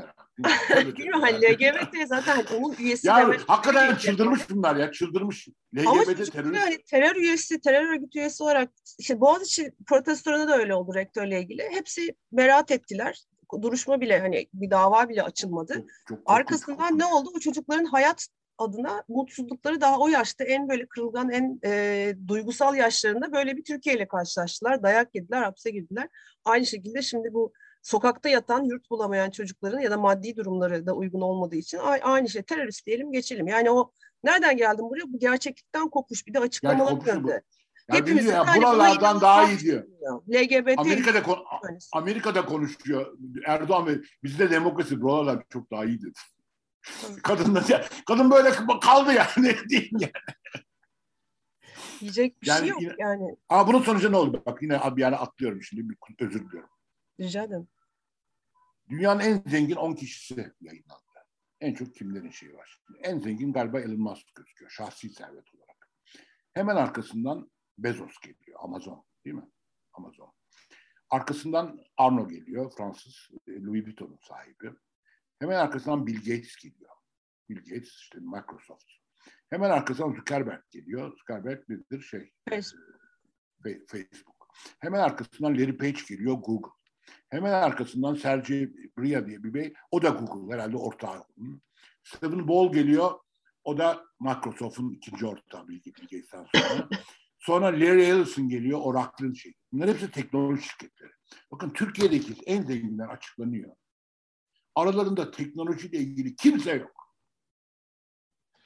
Değil 0.98 1.10
mi? 1.10 1.12
Hani 1.22 1.38
LGBT 1.42 2.08
zaten 2.08 2.36
hani 2.36 2.58
onun 2.58 2.76
üyesi 2.80 3.08
Ya 3.08 3.18
demek. 3.18 3.40
hakikaten 3.48 3.96
çıldırmış 3.96 4.50
bunlar 4.50 4.76
ya 4.76 4.92
çıldırmış. 4.92 5.48
LGBT 5.78 6.32
terörist. 6.32 6.62
hani 6.66 6.78
terör 6.84 7.16
üyesi, 7.16 7.62
terör 7.62 7.94
örgütü 7.94 8.20
üyesi 8.20 8.44
olarak 8.44 8.70
işte 9.00 9.22
Boğaziçi 9.22 9.72
protestolarında 9.88 10.48
da 10.48 10.58
öyle 10.58 10.74
oldu 10.76 10.96
rektörle 10.96 11.42
ilgili. 11.42 11.70
Hepsi 11.72 12.16
beraat 12.38 12.72
ettiler. 12.72 13.24
Duruşma 13.62 14.02
bile 14.02 14.20
hani 14.20 14.48
bir 14.54 14.70
dava 14.70 15.10
bile 15.10 15.24
açılmadı. 15.24 15.74
Çok, 15.74 15.88
çok 16.08 16.20
Arkasından 16.26 16.78
korkunç. 16.78 17.00
ne 17.00 17.06
oldu? 17.06 17.30
O 17.36 17.40
çocukların 17.40 17.86
hayat 17.86 18.28
adına 18.58 19.04
mutsuzlukları 19.08 19.82
daha 19.82 20.00
o 20.00 20.08
yaşta 20.08 20.44
en 20.44 20.70
böyle 20.70 20.86
kırılgan, 20.86 21.30
en 21.30 21.60
e, 21.66 22.14
duygusal 22.28 22.76
yaşlarında 22.76 23.32
böyle 23.32 23.58
bir 23.58 23.64
Türkiye 23.64 23.96
ile 23.96 24.08
karşılaştılar. 24.08 24.84
Dayak 24.84 25.16
yediler, 25.16 25.44
hapse 25.44 25.72
girdiler. 25.72 26.10
Aynı 26.46 26.66
şekilde 26.66 27.02
şimdi 27.02 27.34
bu 27.34 27.54
sokakta 27.82 28.30
yatan, 28.30 28.64
yurt 28.64 28.92
bulamayan 28.92 29.30
çocukların 29.30 29.80
ya 29.80 29.92
da 29.92 29.98
maddi 29.98 30.36
durumları 30.36 30.86
da 30.86 30.94
uygun 30.94 31.22
olmadığı 31.22 31.56
için 31.56 31.80
aynı 32.02 32.30
şey 32.30 32.42
terörist 32.42 32.86
diyelim 32.86 33.12
geçelim. 33.12 33.48
Yani 33.48 33.72
o 33.72 33.92
nereden 34.24 34.58
geldim 34.58 34.86
buraya? 34.90 35.14
Bu 35.14 35.20
gerçekten 35.20 35.90
kopmuş. 35.90 36.28
Bir 36.28 36.34
de 36.34 36.40
açıklamalar 36.40 36.90
kopuşu 36.90 37.24
bu. 37.24 37.32
Yönde. 37.90 37.98
Ya 37.98 38.02
Hepimizin 38.06 38.30
diyor 38.32 38.48
ya 38.48 38.56
buralardan 38.56 39.22
daha 39.22 39.50
iyi 39.50 39.60
diyor. 39.60 39.84
LGBT 40.30 40.80
Amerika'da 40.80 41.24
kon-. 41.24 41.46
Amerika'da 41.94 42.46
konuşuyor. 42.46 43.18
Erdoğan 43.46 43.88
ve 43.88 44.02
bizde 44.24 44.52
demokrasi 44.52 45.02
buralar 45.02 45.44
çok 45.50 45.72
daha 45.72 45.86
iyi 45.86 46.02
dedi. 46.02 46.20
Kadın 47.24 47.56
da 47.56 47.86
kadın 48.08 48.32
böyle 48.32 48.52
kaldı 48.82 49.14
yani 49.14 49.56
diyeyim 49.70 49.98
ya. 50.00 50.10
Diyecek 52.00 52.42
bir 52.42 52.48
Yani 52.48 52.60
şey 52.60 52.68
yok 52.70 52.82
yine- 52.82 52.96
yani. 53.00 53.36
Ama 53.50 53.68
bunun 53.68 53.82
sonucu 53.82 54.12
ne 54.12 54.16
oldu? 54.18 54.44
Bak 54.46 54.62
yine 54.62 54.80
abi 54.80 55.02
yani 55.02 55.16
atlıyorum 55.16 55.64
şimdi 55.64 55.90
bir 55.90 56.26
özür 56.26 56.46
diliyorum. 56.50 56.70
Rica 57.20 57.44
ederim. 57.44 57.68
Dünyanın 58.90 59.20
en 59.20 59.44
zengin 59.50 59.76
10 59.76 59.94
kişisi 59.94 60.54
yayınlandı. 60.62 61.02
En 61.62 61.74
çok 61.74 61.96
kimlerin 61.96 62.32
şeyi 62.32 62.54
var. 62.54 62.82
En 63.04 63.20
zengin 63.20 63.54
galiba 63.54 63.80
Elon 63.80 64.00
Musk 64.00 64.36
gözüküyor. 64.36 64.72
Şahsi 64.72 65.10
servet 65.10 65.56
olarak. 65.56 65.90
Hemen 66.54 66.76
arkasından 66.76 67.52
Bezos 67.78 68.20
geliyor. 68.20 68.60
Amazon 68.62 69.06
değil 69.26 69.36
mi? 69.36 69.50
Amazon. 69.94 70.34
Arkasından 71.10 71.80
Arno 71.98 72.28
geliyor. 72.28 72.74
Fransız 72.78 73.30
e, 73.48 73.62
Louis 73.62 73.86
Vuitton'un 73.86 74.20
sahibi. 74.28 74.72
Hemen 75.40 75.56
arkasından 75.56 76.08
Bill 76.08 76.18
Gates 76.18 76.56
geliyor. 76.56 76.92
Bill 77.50 77.58
Gates 77.58 77.90
işte 77.90 78.20
Microsoft. 78.20 78.86
Hemen 79.50 79.70
arkasından 79.70 80.14
Zuckerberg 80.14 80.62
geliyor. 80.72 81.18
Zuckerberg 81.18 81.70
nedir? 81.70 82.02
Şey, 82.02 82.32
Facebook. 82.50 82.84
Fe- 83.64 83.86
Facebook. 83.86 84.48
Hemen 84.80 85.00
arkasından 85.00 85.54
Larry 85.54 85.78
Page 85.78 86.00
geliyor 86.10 86.34
Google. 86.34 86.72
Hemen 87.30 87.54
arkasından 87.54 88.16
Sergey 88.16 88.74
Brin 88.98 89.26
diye 89.28 89.44
bir 89.44 89.54
bey. 89.54 89.74
O 89.92 90.02
da 90.02 90.10
Google 90.10 90.54
herhalde 90.54 90.78
ortağı. 90.78 91.18
Hı. 91.18 91.44
Stephen 92.04 92.48
Ball 92.48 92.72
geliyor. 92.72 93.12
O 93.64 93.78
da 93.78 94.06
Microsoft'un 94.20 94.94
ikinci 94.94 95.26
ortağı 95.26 95.68
Bill 95.68 95.82
Gates'ten 96.02 96.46
sonra. 96.56 96.90
Sonra 97.48 97.66
Larry 97.66 98.04
Ellison 98.04 98.50
geliyor. 98.50 98.80
Oracle'ın 98.84 99.34
şey. 99.34 99.54
Bunlar 99.72 99.90
hepsi 99.90 100.12
teknoloji 100.12 100.64
şirketleri. 100.64 101.12
Bakın 101.52 101.70
Türkiye'deki 101.70 102.34
en 102.46 102.62
zenginler 102.62 103.08
açıklanıyor. 103.10 103.76
Aralarında 104.76 105.32
teknolojiyle 105.32 105.98
ilgili 105.98 106.36
kimse 106.36 106.72
yok. 106.72 107.14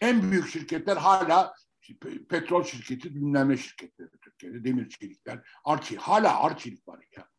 En 0.01 0.31
büyük 0.31 0.47
şirketler 0.47 0.97
hala 0.97 1.53
pe- 1.83 2.27
petrol 2.27 2.63
şirketi, 2.63 3.15
bilmem 3.15 3.49
ne 3.49 3.57
şirketleri 3.57 4.09
Türkiye'de, 4.21 4.63
demir 4.63 4.89
çelikler, 4.89 5.49
Arçelik. 5.63 6.01
Hala 6.01 6.43
Arçelik 6.43 6.87
var 6.87 6.99
ya. 7.17 7.29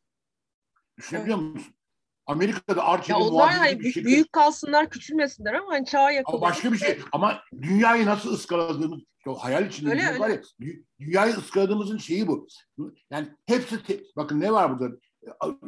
Düşünebiliyor 0.99 1.39
musun? 1.39 1.75
Amerika'da 2.27 3.01
Ya 3.09 3.19
onlar 3.19 3.31
muadili 3.33 3.59
hani 3.59 3.75
bir 3.75 3.81
büyük, 3.81 3.95
şirket. 3.95 4.13
büyük 4.13 4.33
kalsınlar, 4.33 4.91
küçülmesinler 4.91 5.55
ama 5.55 5.73
hani 5.73 5.87
çağa 5.87 6.11
yakın. 6.11 6.33
Ama 6.33 6.41
başka 6.41 6.73
bir 6.73 6.79
şey. 6.79 7.01
Ama 7.13 7.43
dünyayı 7.63 8.07
nasıl 8.07 8.33
ıskaladığımız, 8.33 9.01
o 9.27 9.35
hayal 9.35 9.67
içinde 9.67 9.91
Öyle, 9.91 10.19
var 10.19 10.29
ya, 10.29 10.41
dü- 10.61 10.85
dünyayı 11.01 11.35
ıskaladığımızın 11.35 11.99
şeyi 11.99 12.27
bu. 12.27 12.47
Yani 13.11 13.29
hepsi, 13.47 13.83
te- 13.83 14.03
bakın 14.17 14.41
ne 14.41 14.53
var 14.53 14.81
burada? 14.81 14.97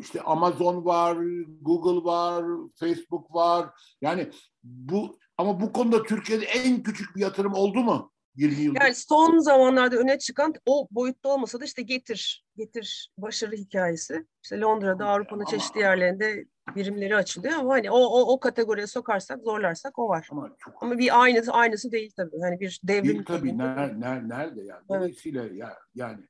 İşte 0.00 0.20
Amazon 0.20 0.84
var, 0.84 1.18
Google 1.60 2.04
var, 2.04 2.44
Facebook 2.80 3.34
var. 3.34 3.70
Yani 4.00 4.30
bu 4.64 5.18
ama 5.38 5.60
bu 5.60 5.72
konuda 5.72 6.02
Türkiye'de 6.02 6.44
en 6.44 6.82
küçük 6.82 7.16
bir 7.16 7.20
yatırım 7.20 7.54
oldu 7.54 7.78
mu? 7.78 8.12
20 8.36 8.62
yılda. 8.62 8.84
Yani 8.84 8.94
son 8.94 9.38
zamanlarda 9.38 9.96
öne 9.96 10.18
çıkan 10.18 10.54
o 10.66 10.88
boyutta 10.90 11.28
olmasa 11.28 11.60
da 11.60 11.64
işte 11.64 11.82
getir, 11.82 12.44
getir 12.56 13.12
başarı 13.18 13.56
hikayesi. 13.56 14.26
İşte 14.42 14.60
Londra'da, 14.60 15.06
Avrupa'nın 15.06 15.44
çeşitli 15.44 15.80
yerlerinde 15.80 16.44
birimleri 16.76 17.16
açılıyor 17.16 17.54
ama 17.54 17.72
hani 17.72 17.90
o, 17.90 17.98
o, 17.98 18.32
o 18.32 18.40
kategoriye 18.40 18.86
sokarsak, 18.86 19.42
zorlarsak 19.42 19.98
o 19.98 20.08
var. 20.08 20.28
ama 20.30 20.56
çok 20.58 20.82
Ama 20.82 20.98
bir 20.98 21.22
aynısı 21.22 21.52
aynısı 21.52 21.92
değil 21.92 22.12
tabii. 22.16 22.40
Hani 22.42 22.60
bir 22.60 22.80
devrim. 22.84 23.04
Değil 23.04 23.24
tabii. 23.24 23.58
Ner, 23.58 24.00
ner, 24.00 24.28
nerede 24.28 24.60
yani? 24.60 24.78
Evet. 24.78 24.88
Dolayısıyla 24.88 25.44
ya, 25.44 25.78
yani 25.94 26.24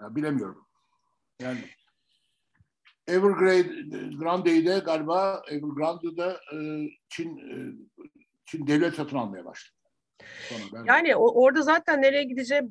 ya 0.00 0.16
bilemiyorum. 0.16 0.66
Yani 1.40 1.64
Evergrande'de 3.06 4.78
galiba 4.78 5.42
Evergrande'da 5.48 6.32
e, 6.32 6.58
Çin 7.08 7.38
e, 7.38 7.56
Çin 8.44 8.66
devlet 8.66 8.94
satın 8.94 9.16
almaya 9.16 9.44
başladı. 9.44 9.81
Sonra 10.48 10.62
ben, 10.72 10.84
Yani 10.84 11.16
o, 11.16 11.42
orada 11.42 11.62
zaten 11.62 12.02
nereye 12.02 12.24
gideceği 12.24 12.62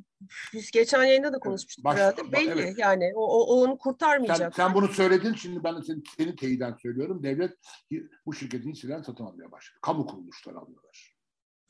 biz 0.53 0.71
geçen 0.71 1.03
yayında 1.03 1.33
da 1.33 1.39
konuşmuştuk 1.39 1.85
baş- 1.85 1.97
herhalde. 1.97 2.31
Belli 2.31 2.61
evet. 2.61 2.77
yani 2.77 3.11
o, 3.15 3.21
o, 3.21 3.39
o 3.39 3.61
onu 3.61 3.67
sen, 3.67 3.77
kurtarmayacak. 3.77 4.55
sen 4.55 4.73
bunu 4.73 4.87
söyledin 4.87 5.33
şimdi 5.33 5.63
ben 5.63 5.77
de 5.77 5.81
senin, 5.81 6.03
senin 6.17 6.35
teyiden 6.35 6.75
söylüyorum. 6.81 7.23
Devlet 7.23 7.53
bu 8.25 8.33
şirketin 8.33 8.71
hisselerini 8.71 9.03
satın 9.03 9.25
almaya 9.25 9.51
başladı. 9.51 9.79
Kamu 9.81 10.05
kuruluşları 10.05 10.57
alıyorlar. 10.57 11.15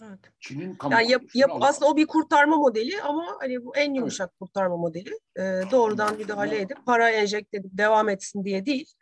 Evet. 0.03 0.19
Çin'in 0.39 0.75
kamu 0.75 0.93
Yani 0.93 1.11
yap, 1.11 1.21
yap, 1.33 1.51
aslında 1.61 1.91
o 1.91 1.97
bir 1.97 2.07
kurtarma 2.07 2.57
modeli 2.57 3.01
ama 3.01 3.37
hani 3.39 3.65
bu 3.65 3.77
en 3.77 3.93
yumuşak 3.93 4.39
kurtarma 4.39 4.77
modeli. 4.77 5.19
Ee, 5.37 5.41
doğrudan 5.71 6.17
müdahale 6.17 6.61
edip 6.61 6.85
para 6.85 7.09
enjekte 7.09 7.57
edip 7.57 7.77
devam 7.77 8.09
etsin 8.09 8.43
diye 8.43 8.65
değil. 8.65 8.93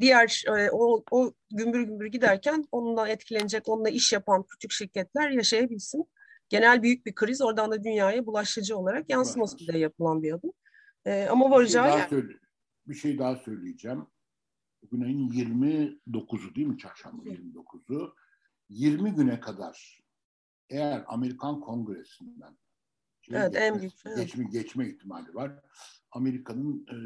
Diğer 0.00 0.44
e, 0.48 0.70
o, 0.70 1.02
o 1.10 1.32
gümbür 1.50 1.80
gümbür 1.80 2.06
giderken 2.06 2.64
onunla 2.72 3.08
etkilenecek, 3.08 3.68
onunla 3.68 3.88
iş 3.88 4.12
yapan 4.12 4.42
küçük 4.42 4.72
şirketler 4.72 5.30
yaşayabilsin. 5.30 6.04
Genel 6.48 6.82
büyük 6.82 7.06
bir 7.06 7.14
kriz 7.14 7.40
oradan 7.42 7.70
da 7.70 7.84
dünyaya 7.84 8.26
bulaşıcı 8.26 8.76
olarak 8.78 9.10
yansıması 9.10 9.58
diye 9.58 9.78
yapılan 9.78 10.22
bir 10.22 10.32
adım. 10.32 10.52
Ee, 11.04 11.26
ama 11.30 11.44
Bir 11.44 11.50
şey, 11.50 11.56
varacağı 11.58 11.98
yer. 11.98 12.08
söyle, 12.08 12.32
bir 12.86 12.94
şey 12.94 13.18
daha 13.18 13.36
söyleyeceğim. 13.36 14.06
Bugün 14.82 15.00
ayın 15.04 15.28
29'u 15.28 16.54
değil 16.54 16.66
mi? 16.66 16.78
Çarşamba 16.78 17.22
29'u. 17.24 18.14
20 18.68 19.14
güne 19.14 19.40
kadar 19.40 20.00
eğer 20.70 21.04
Amerikan 21.06 21.60
Kongresi'nden 21.60 22.58
şey 23.20 23.36
Evet, 23.36 23.56
en 23.56 23.74
geçmez- 23.74 23.80
büyük, 23.80 23.92
evet. 24.06 24.16
geçme, 24.18 24.44
geçme 24.52 24.88
ihtimali 24.88 25.34
var. 25.34 25.52
Amerika'nın 26.10 26.86
e, 26.86 26.96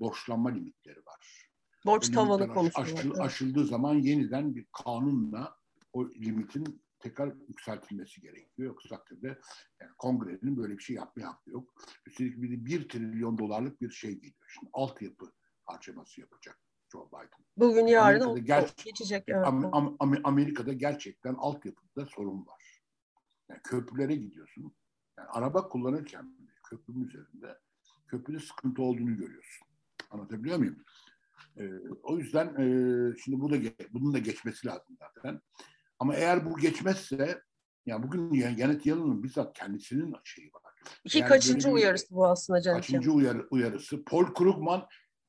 borçlanma 0.00 0.50
limitleri 0.50 0.98
var. 1.06 1.50
Borç 1.86 2.10
tavanı 2.10 2.48
konusunda. 2.48 2.86
aşıl- 2.86 3.18
aşıldığı 3.20 3.64
zaman 3.66 3.94
yeniden 3.94 4.54
bir 4.54 4.66
kanunla 4.84 5.56
o 5.92 6.08
limitin 6.10 6.82
tekrar 7.00 7.34
yükseltilmesi 7.48 8.20
gerekiyor. 8.20 8.68
Yoksa 8.68 8.88
takdirde 8.88 9.40
yani 9.80 9.90
kongrenin 9.98 10.56
böyle 10.56 10.78
bir 10.78 10.82
şey 10.82 10.96
yapmaya 10.96 11.28
hakkı 11.28 11.50
yok. 11.50 11.74
Üstelik 12.06 12.42
bir 12.42 12.64
1 12.64 12.88
trilyon 12.88 13.38
dolarlık 13.38 13.80
bir 13.80 13.90
şey 13.90 14.14
geliyor. 14.14 14.48
Şimdi 14.48 14.70
altyapı 14.72 15.32
harcaması 15.64 16.20
yapacak 16.20 16.58
Joe 16.92 17.08
Biden. 17.08 17.44
Bugün 17.56 17.86
yarın 17.86 18.20
Amerika'da 18.20 18.64
o 18.64 18.84
geçecek. 18.84 19.24
Evet. 19.28 19.46
Am- 19.46 19.70
am- 19.70 19.96
am- 19.96 20.20
Amerika'da 20.24 20.72
gerçekten 20.72 21.34
altyapıda 21.34 22.06
sorun 22.06 22.46
var. 22.46 22.82
Yani 23.48 23.60
köprülere 23.62 24.14
gidiyorsun. 24.16 24.72
Yani 25.18 25.28
araba 25.28 25.68
kullanırken 25.68 26.36
köprünün 26.70 27.04
üzerinde 27.04 27.58
köprüde 28.06 28.38
sıkıntı 28.40 28.82
olduğunu 28.82 29.16
görüyorsun. 29.16 29.68
Anlatabiliyor 30.10 30.58
muyum? 30.58 30.84
Ee, 31.56 31.70
o 32.02 32.18
yüzden 32.18 32.46
e, 32.46 32.64
şimdi 33.18 33.40
bu 33.40 33.50
da 33.50 33.56
bunun 33.92 34.12
da 34.12 34.18
geçmesi 34.18 34.66
lazım 34.66 34.96
zaten. 34.98 35.40
Ama 36.00 36.14
eğer 36.14 36.44
bu 36.46 36.56
geçmezse 36.56 37.42
ya 37.86 38.02
bugün 38.02 38.32
ya- 38.32 38.56
Janet 38.56 38.86
Yellen'ın 38.86 39.22
bizzat 39.22 39.58
kendisinin 39.58 40.14
şeyi 40.24 40.52
var. 40.52 40.74
İki 41.04 41.18
Yani 41.18 41.28
kaçıncı 41.28 41.68
uyarısı 41.70 42.14
bu 42.14 42.26
aslında 42.26 42.60
Canet 42.60 42.76
Kaçıncı 42.80 43.12
uyarı, 43.12 43.48
uyarısı. 43.50 44.04
Paul 44.04 44.24
Krugman 44.34 44.88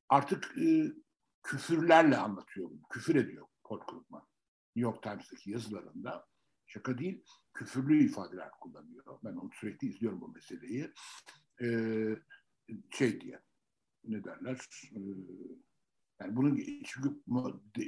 artık 0.10 0.58
e, 0.58 0.94
küfürlerle 1.44 2.18
anlatıyor. 2.18 2.70
bunu. 2.70 2.82
Küfür 2.90 3.16
ediyor 3.16 3.48
Paul 3.64 3.80
Krugman. 3.80 4.28
New 4.76 4.92
York 4.92 5.04
Times'taki 5.04 5.52
yazılarında. 5.52 6.28
Şaka 6.68 6.98
değil, 6.98 7.24
küfürlü 7.54 8.04
ifadeler 8.04 8.52
kullanıyor. 8.52 9.20
Ben 9.24 9.36
onu 9.36 9.50
sürekli 9.54 9.88
izliyorum 9.88 10.22
bu 10.22 10.28
meseleyi. 10.28 10.94
E, 11.62 11.68
şey 12.92 13.22
diye, 13.22 13.40
ne 14.04 14.24
derler 14.24 14.56
e, 14.96 15.00
yani 16.22 16.36
bunun 16.36 16.56
çünkü 16.86 17.22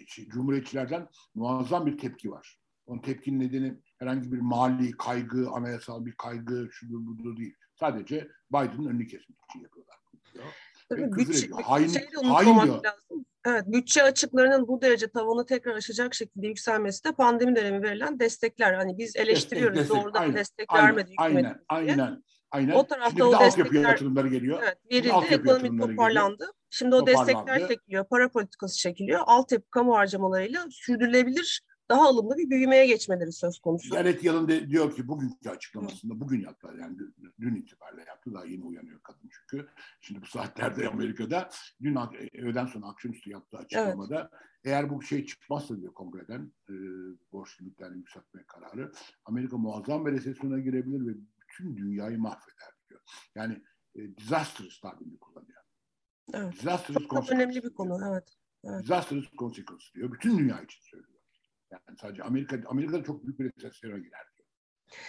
şey, 0.08 0.28
Cumhuriyetçilerden 0.30 1.08
muazzam 1.36 1.86
bir 1.86 1.98
tepki 1.98 2.32
var. 2.32 2.63
Onun 2.86 3.02
tepkinin 3.02 3.40
nedeni 3.40 3.82
herhangi 4.00 4.32
bir 4.32 4.40
mali 4.40 4.92
kaygı, 4.92 5.50
anayasal 5.50 6.06
bir 6.06 6.12
kaygı, 6.12 6.70
şudur 6.72 7.06
budur 7.06 7.38
değil. 7.38 7.56
Sadece 7.76 8.28
Biden'ın 8.52 8.86
önünü 8.86 9.08
kesmek 9.08 9.38
için 9.50 9.60
yapıyorlar. 9.60 9.96
Tabii 10.90 11.12
bütçe, 11.12 11.48
hain, 11.48 11.88
şey 11.88 12.08
hain 12.24 12.46
diyor. 12.46 12.84
Lazım. 12.84 13.26
Evet, 13.46 13.64
bütçe 13.68 14.04
açıklarının 14.04 14.68
bu 14.68 14.82
derece 14.82 15.08
tavanı 15.08 15.46
tekrar 15.46 15.76
aşacak 15.76 16.14
şekilde 16.14 16.48
yükselmesi 16.48 17.04
de 17.04 17.12
pandemi 17.12 17.56
dönemi 17.56 17.84
verilen 17.84 18.20
destekler. 18.20 18.74
Hani 18.74 18.98
biz 18.98 19.16
eleştiriyoruz 19.16 19.78
destek, 19.78 19.90
destek, 19.90 20.04
doğrudan 20.04 20.22
aynen, 20.22 20.36
destek 20.36 20.66
aynen, 20.70 20.88
vermedi 20.88 21.12
Aynen, 21.18 21.60
aynen, 21.70 22.24
aynen. 22.52 22.74
O 22.74 22.88
tarafta 22.88 23.10
Şimdi 23.10 23.24
o 23.24 23.40
destekler 23.40 23.90
yatırımları 23.90 24.28
geliyor. 24.28 24.60
Evet, 24.64 24.78
verildi, 24.92 25.34
ekonomi 25.34 25.82
toparlandı. 25.82 26.38
Geliyor. 26.38 26.54
Şimdi 26.70 26.96
o 26.96 27.08
destekler 27.08 27.68
çekiliyor, 27.68 28.06
para 28.06 28.30
politikası 28.30 28.78
çekiliyor. 28.78 29.22
Altyapı 29.26 29.70
kamu 29.70 29.96
harcamalarıyla 29.96 30.66
sürdürülebilir 30.70 31.62
daha 31.94 32.08
alımlı 32.08 32.38
bir 32.38 32.50
büyümeye 32.50 32.88
geçmeleri 32.88 33.32
söz 33.32 33.60
konusu. 33.60 33.96
Janet 33.96 34.24
Yellen 34.24 34.48
de 34.48 34.70
diyor 34.70 34.96
ki 34.96 35.08
bugünkü 35.08 35.50
açıklamasında, 35.50 36.20
bugün 36.20 36.42
yaptı 36.42 36.68
yani 36.82 36.98
dün 37.40 37.56
itibariyle 37.56 38.04
yaptı, 38.08 38.34
daha 38.34 38.46
yeni 38.46 38.64
uyanıyor 38.64 39.00
kadın 39.02 39.30
çünkü. 39.32 39.68
Şimdi 40.02 40.22
bu 40.22 40.26
saatlerde 40.26 40.88
Amerika'da, 40.94 41.50
dün 41.82 41.98
öğleden 42.38 42.66
sonra 42.66 42.86
akşamüstü 42.86 43.30
yaptığı 43.30 43.58
açıklamada, 43.58 44.20
evet. 44.32 44.42
eğer 44.64 44.90
bu 44.90 45.02
şey 45.02 45.26
çıkmazsa 45.26 45.78
diyor 45.78 45.94
kongreden, 45.94 46.52
e, 46.70 46.74
borç 47.32 47.62
limitlerini 47.62 47.98
yükseltme 47.98 48.44
kararı, 48.48 48.92
Amerika 49.26 49.58
muazzam 49.58 50.06
bir 50.06 50.12
resesyona 50.12 50.60
girebilir 50.60 51.08
ve 51.08 51.18
bütün 51.42 51.78
dünyayı 51.78 52.20
mahveder 52.20 52.72
diyor. 52.90 53.02
Yani 53.36 53.62
e, 53.96 54.18
disastrous 54.18 54.80
tabirini 54.80 55.18
kullanıyor. 55.18 55.64
Evet. 56.34 56.54
Disastrous 56.54 57.08
çok 57.08 57.32
önemli 57.32 57.64
bir 57.64 57.74
konu, 57.74 58.00
evet. 58.12 58.28
evet. 58.64 58.84
Disastrous 58.84 59.26
consequence 59.38 59.86
diyor. 59.96 60.12
Bütün 60.12 60.38
dünya 60.38 60.62
için 60.62 60.82
söylüyor. 60.82 61.13
Yani 61.74 61.98
sadece 62.02 62.24
Amerika 62.24 62.58
Amerika'da 62.66 63.04
çok 63.04 63.24
büyük 63.24 63.40
bir 63.40 63.46
resesyona 63.46 63.98
girer. 63.98 64.34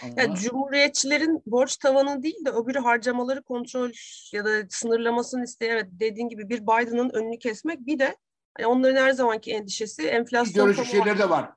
Ama... 0.03 0.13
Yani 0.17 0.35
Cumhuriyetçilerin 0.35 1.43
borç 1.45 1.77
tavanı 1.77 2.23
değil 2.23 2.45
de 2.45 2.49
öbürü 2.49 2.79
harcamaları 2.79 3.41
kontrol 3.41 3.91
ya 4.31 4.45
da 4.45 4.49
sınırlamasını 4.69 5.43
isteyen 5.43 5.71
evet 5.71 5.87
dediğin 5.91 6.29
gibi 6.29 6.49
bir 6.49 6.61
Biden'ın 6.61 7.09
önünü 7.09 7.39
kesmek 7.39 7.79
bir 7.79 7.99
de 7.99 8.17
yani 8.59 8.67
onların 8.67 9.01
her 9.01 9.11
zamanki 9.11 9.51
endişesi 9.51 10.07
enflasyon. 10.07 10.65
Görüşü 10.65 10.85
şeyler 10.85 11.19
de 11.19 11.29
var. 11.29 11.49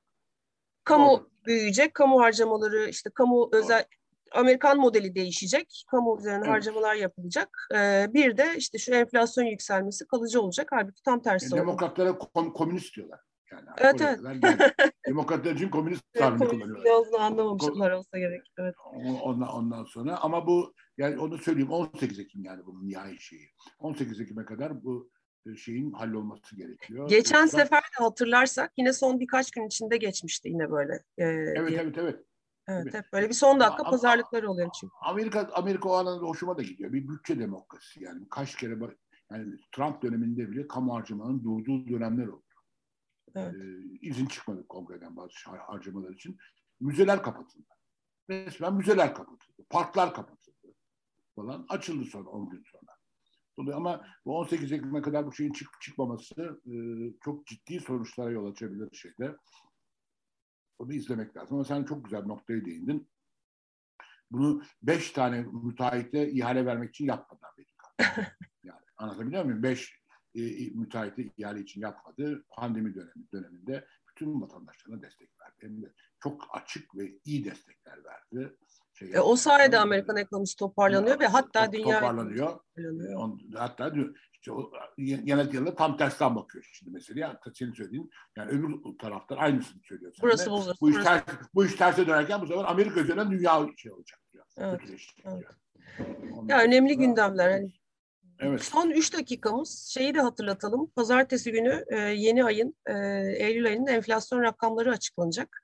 Kamu 0.85 1.11
Doğru. 1.11 1.31
büyüyecek, 1.47 1.95
kamu 1.95 2.21
harcamaları 2.21 2.89
işte 2.89 3.11
kamu 3.11 3.37
Doğru. 3.37 3.63
özel 3.63 3.85
Amerikan 4.33 4.79
modeli 4.79 5.15
değişecek, 5.15 5.85
kamu 5.91 6.19
üzerine 6.19 6.39
evet. 6.39 6.49
harcamalar 6.49 6.95
yapılacak. 6.95 7.69
Ee, 7.75 8.07
bir 8.15 8.37
de 8.37 8.55
işte 8.57 8.79
şu 8.79 8.95
enflasyon 8.95 9.45
yükselmesi 9.45 10.07
kalıcı 10.07 10.43
olacak. 10.43 10.69
Halbuki 10.73 11.03
tam 11.03 11.23
tersi 11.23 11.57
yani 11.57 11.61
Demokratlara 11.61 12.19
kom 12.19 12.53
komünist 12.53 12.97
diyorlar. 12.97 13.21
Yani 13.53 13.69
evet 13.79 14.01
evet. 14.01 14.75
Demokratlar 15.09 15.55
için 15.55 15.69
komünist 15.69 16.03
tabirini 16.13 16.49
kullanıyorlar. 16.49 16.85
Komünist 16.85 17.15
anlamamışlar 17.21 17.91
olsa 17.91 18.19
gerek. 18.19 18.43
Evet. 18.59 18.75
Ondan, 19.23 19.49
ondan 19.49 19.85
sonra 19.85 20.17
ama 20.17 20.47
bu 20.47 20.75
yani 20.99 21.19
onu 21.19 21.39
söyleyeyim 21.39 21.71
18 21.71 22.19
Ekim 22.19 22.45
yani 22.45 22.67
bunun 22.67 22.89
nihai 22.89 23.21
şeyi. 23.21 23.51
18 23.79 24.21
Ekim'e 24.21 24.45
kadar 24.45 24.85
bu 24.85 25.11
e, 25.47 25.57
şeyin 25.57 25.93
hallolması 25.93 26.57
gerekiyor. 26.57 27.09
Geçen 27.09 27.41
Yoksa... 27.41 27.59
sefer 27.59 27.81
de 27.81 28.05
hatırlarsak 28.05 28.73
yine 28.77 28.93
son 28.93 29.21
birkaç 29.21 29.51
gün 29.51 29.67
içinde 29.67 29.97
geçmişti 29.97 30.49
yine 30.49 30.71
böyle. 30.71 30.93
Ee, 31.19 31.25
evet 31.25 31.69
diye. 31.69 31.81
evet 31.81 31.99
evet. 31.99 32.25
Evet, 32.69 32.95
evet. 32.95 33.05
böyle 33.13 33.29
bir 33.29 33.35
son 33.35 33.61
dakika 33.61 33.83
ama, 33.83 33.91
pazarlıkları 33.91 34.51
oluyor 34.51 34.71
çünkü. 34.81 34.93
Amerika 35.03 35.49
Amerika 35.53 35.89
o 35.89 35.93
alanda 35.93 36.27
hoşuma 36.27 36.59
da 36.59 36.63
gidiyor. 36.63 36.93
Bir 36.93 37.09
bütçe 37.09 37.39
demokrasisi 37.39 38.05
yani. 38.05 38.29
Kaç 38.31 38.57
kere 38.57 38.79
yani 39.33 39.55
Trump 39.77 40.03
döneminde 40.03 40.51
bile 40.51 40.69
kamu 40.69 40.95
harcamanın 40.95 41.45
durduğu 41.45 41.89
dönemler 41.89 42.27
oldu. 42.27 42.43
Evet. 43.35 43.55
E, 43.55 43.81
izin 44.01 44.27
çıkmadı 44.27 44.69
kongreden 44.69 45.17
bazı 45.17 45.33
harcamalar 45.67 46.11
için. 46.11 46.39
Müzeler 46.81 47.23
kapatıldı. 47.23 47.67
Resmen 48.31 48.75
müzeler 48.75 49.15
kapatıldı. 49.15 49.67
Parklar 49.71 50.15
kapatıldı 50.15 50.75
falan. 51.37 51.67
Açıldı 51.69 52.05
sonra 52.05 52.29
10 52.29 52.51
gün 52.51 52.65
sonra. 52.73 52.99
Ama 53.77 54.07
bu 54.25 54.39
18 54.39 54.73
Ekim'e 54.73 55.03
kadar 55.03 55.27
bu 55.27 55.33
şeyin 55.33 55.53
çık 55.53 55.69
çıkmaması 55.81 56.61
e, 56.67 56.75
çok 57.25 57.47
ciddi 57.47 57.81
sonuçlara 57.81 58.31
yol 58.31 58.53
açabilir 58.53 58.89
şeyde. 58.93 59.37
Onu 60.79 60.93
izlemek 60.93 61.37
lazım. 61.37 61.57
Ama 61.57 61.65
sen 61.65 61.85
çok 61.85 62.05
güzel 62.05 62.25
bir 62.25 62.29
noktaya 62.29 62.65
değindin. 62.65 63.09
Bunu 64.31 64.63
beş 64.83 65.11
tane 65.11 65.47
müteahhite 65.53 66.31
ihale 66.31 66.67
vermek 66.67 66.91
için 66.91 67.05
yapmadı 67.05 67.41
Amerika. 67.53 68.15
yani 68.63 68.85
anlatabiliyor 68.97 69.45
muyum? 69.45 69.63
Beş 69.63 69.98
e, 70.41 70.71
müteahhitli 70.75 71.33
ihale 71.37 71.61
için 71.61 71.81
yapmadı. 71.81 72.45
Pandemi 72.49 72.95
dönemi, 72.95 73.33
döneminde 73.33 73.87
bütün 74.09 74.41
vatandaşlarına 74.41 75.03
destek 75.03 75.31
verdi. 75.41 75.57
Hem 75.59 75.83
de 75.83 75.93
çok 76.21 76.47
açık 76.53 76.97
ve 76.97 77.19
iyi 77.25 77.45
destekler 77.45 77.99
verdi. 78.05 78.57
Şey, 78.95 79.15
e, 79.15 79.21
o 79.21 79.37
sayede 79.37 79.79
Amerikan 79.79 80.17
ekonomisi 80.17 80.57
toparlanıyor 80.57 81.21
ve 81.21 81.27
hatta 81.27 81.73
dünya 81.73 82.01
toparlanıyor. 82.01 82.49
toparlanıyor. 82.49 83.21
On, 83.21 83.41
hatta 83.55 83.93
işte 84.33 84.53
o, 84.53 84.73
genel 84.99 85.55
yılda 85.55 85.75
tam 85.75 85.97
tersten 85.97 86.37
bakıyor 86.37 86.69
şimdi 86.73 86.93
mesela. 86.93 87.29
Hatta 87.29 87.51
senin 87.55 87.73
söylediğin 87.73 88.11
yani 88.37 88.51
öbür 88.51 88.99
taraftan 88.99 89.37
aynısını 89.37 89.83
söylüyor. 89.83 90.13
Burası 90.23 90.51
bu. 90.51 90.63
Bu 90.81 90.91
iş, 90.91 90.97
ters, 91.05 91.23
bu 91.55 91.65
iş 91.65 91.75
terse 91.75 92.07
dönerken 92.07 92.41
bu 92.41 92.47
sefer 92.47 92.65
Amerika 92.65 93.01
üzerinden 93.01 93.31
dünya 93.31 93.67
şey 93.77 93.93
olacak 93.93 94.21
diyor. 94.33 94.45
Evet. 94.59 94.81
evet. 95.25 95.45
Ya 96.49 96.63
önemli 96.63 96.97
gündemler. 96.97 97.51
Hani 97.51 97.73
Evet. 98.41 98.65
Son 98.65 98.91
3 98.91 99.15
dakikamız 99.15 99.89
şeyi 99.95 100.15
de 100.15 100.21
hatırlatalım. 100.21 100.91
Pazartesi 100.91 101.53
günü 101.53 101.85
e, 101.89 101.97
yeni 101.97 102.45
ayın, 102.45 102.75
e, 102.87 102.93
Eylül 103.39 103.67
ayının 103.67 103.87
enflasyon 103.87 104.43
rakamları 104.43 104.91
açıklanacak. 104.91 105.63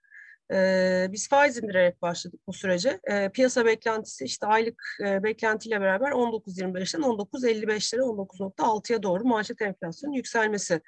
E, 0.53 1.09
biz 1.13 1.29
faiz 1.29 1.59
indirerek 1.59 2.03
başladık 2.03 2.41
bu 2.47 2.53
sürece. 2.53 3.01
E, 3.05 3.29
piyasa 3.29 3.65
beklentisi 3.65 4.25
işte 4.25 4.47
aylık 4.47 4.83
e, 5.07 5.23
beklentiyle 5.23 5.81
beraber 5.81 6.11
19.25'ten 6.11 7.01
19.55'lere 7.01 8.01
19.6'ya 8.01 9.03
doğru 9.03 9.25
manşet 9.25 9.63
enflasyon 9.63 10.13
yükselmesi. 10.13 10.81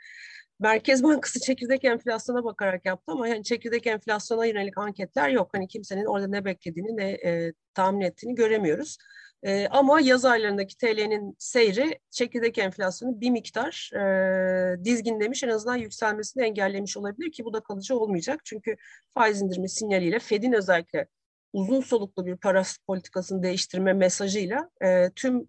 Merkez 0.61 1.03
Bankası 1.03 1.41
çekirdek 1.41 1.85
enflasyona 1.85 2.45
bakarak 2.45 2.87
yaptı 2.87 3.13
ama 3.13 3.29
yani 3.29 3.45
çekirdek 3.45 3.87
enflasyona 3.87 4.47
yönelik 4.47 4.79
anketler 4.79 5.29
yok. 5.29 5.51
Hani 5.53 5.69
kimsenin 5.69 6.05
orada 6.05 6.27
ne 6.27 6.45
beklediğini 6.45 6.97
ne 6.97 7.11
e, 7.11 7.53
tahmin 7.75 8.01
ettiğini 8.01 8.35
göremiyoruz. 8.35 8.97
E, 9.43 9.69
ama 9.69 10.01
yaz 10.01 10.25
aylarındaki 10.25 10.77
TL'nin 10.77 11.37
seyri 11.39 11.99
çekirdek 12.11 12.59
enflasyonu 12.59 13.21
bir 13.21 13.31
miktar 13.31 13.91
e, 13.95 14.85
dizginlemiş 14.85 15.43
en 15.43 15.49
azından 15.49 15.77
yükselmesini 15.77 16.43
engellemiş 16.43 16.97
olabilir 16.97 17.33
ki 17.33 17.45
bu 17.45 17.53
da 17.53 17.61
kalıcı 17.61 17.99
olmayacak. 17.99 18.41
Çünkü 18.45 18.77
faiz 19.11 19.43
indirme 19.43 19.69
sinyaliyle 19.69 20.19
Fed'in 20.19 20.53
özellikle 20.53 21.07
uzun 21.53 21.81
soluklu 21.81 22.27
bir 22.27 22.37
para 22.37 22.63
politikasını 22.87 23.43
değiştirme 23.43 23.93
mesajıyla 23.93 24.71
e, 24.85 25.11
tüm 25.17 25.49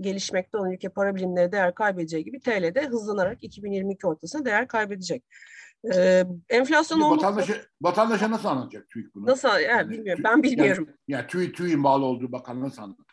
gelişmekte 0.00 0.58
olan 0.58 0.72
ülke 0.72 0.88
para 0.88 1.16
birimleri 1.16 1.52
değer 1.52 1.74
kaybedeceği 1.74 2.24
gibi 2.24 2.40
TL 2.40 2.74
de 2.74 2.86
hızlanarak 2.86 3.44
2022 3.44 4.06
ortasında 4.06 4.44
değer 4.44 4.68
kaybedecek. 4.68 5.24
Ee, 5.94 6.24
enflasyon 6.48 7.00
olmasa... 7.00 7.26
Vatandaşa, 7.26 7.54
vatandaşa 7.82 8.30
nasıl 8.30 8.48
anlatacak 8.48 8.88
TÜİK 8.88 9.14
bunu? 9.14 9.26
Nasıl? 9.26 9.48
Yani, 9.48 9.62
yani 9.62 9.90
bilmiyorum. 9.90 10.24
Ben 10.24 10.42
bilmiyorum. 10.42 10.86
Yani, 10.88 10.98
yani 11.08 11.26
TÜİK, 11.26 11.56
TÜİK'in 11.56 11.84
bağlı 11.84 12.04
olduğu 12.04 12.32
bakan 12.32 12.62
nasıl 12.62 12.82
anlatacak? 12.82 13.05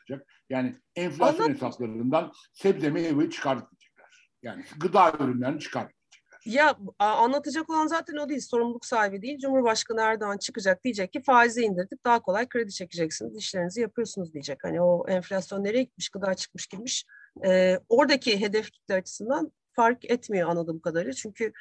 Yani 0.50 0.76
enflasyon 0.96 1.46
Anlat... 1.46 1.56
hesaplarından 1.56 2.32
sebze 2.54 2.89
meyveyi 2.89 3.30
çıkartacaklar. 3.30 4.30
Yani 4.44 4.63
gıda 4.80 5.13
ürünlerini 5.20 5.60
çıkartacaklar. 5.60 6.04
Ya 6.46 6.78
anlatacak 7.00 7.70
olan 7.70 7.88
zaten 7.88 8.18
o 8.18 8.30
değil. 8.30 8.42
Sorumluluk 8.42 8.86
sahibi 8.86 9.22
değil. 9.22 9.39
Cumhurbaşkanı 9.39 10.02
Erdoğan 10.02 10.38
çıkacak 10.38 10.84
diyecek 10.84 11.13
ki 11.13 11.22
faizi 11.22 11.62
indirdik 11.62 12.06
daha 12.06 12.22
kolay 12.22 12.50
kredi 12.50 12.72
çekeceksiniz. 12.72 13.38
işlerinizi 13.38 13.82
yapıyorsunuz 13.82 14.34
diyecek. 14.34 14.63
Hani 14.63 14.82
o 14.82 15.08
enflasyon 15.08 15.63
nereye 15.63 15.84
gitmiş 15.84 16.10
gıda 16.10 16.34
çıkmış 16.34 16.68
girmiş. 16.68 17.06
Ee, 17.46 17.80
oradaki 17.89 18.42
hedef 18.42 18.72
kitle 18.72 18.96
açısından 18.96 19.52
fark 19.74 20.12
etmiyor 20.12 20.50
anladığım 20.50 20.80
kadarıyla. 20.80 21.13
Çünkü 21.13 21.54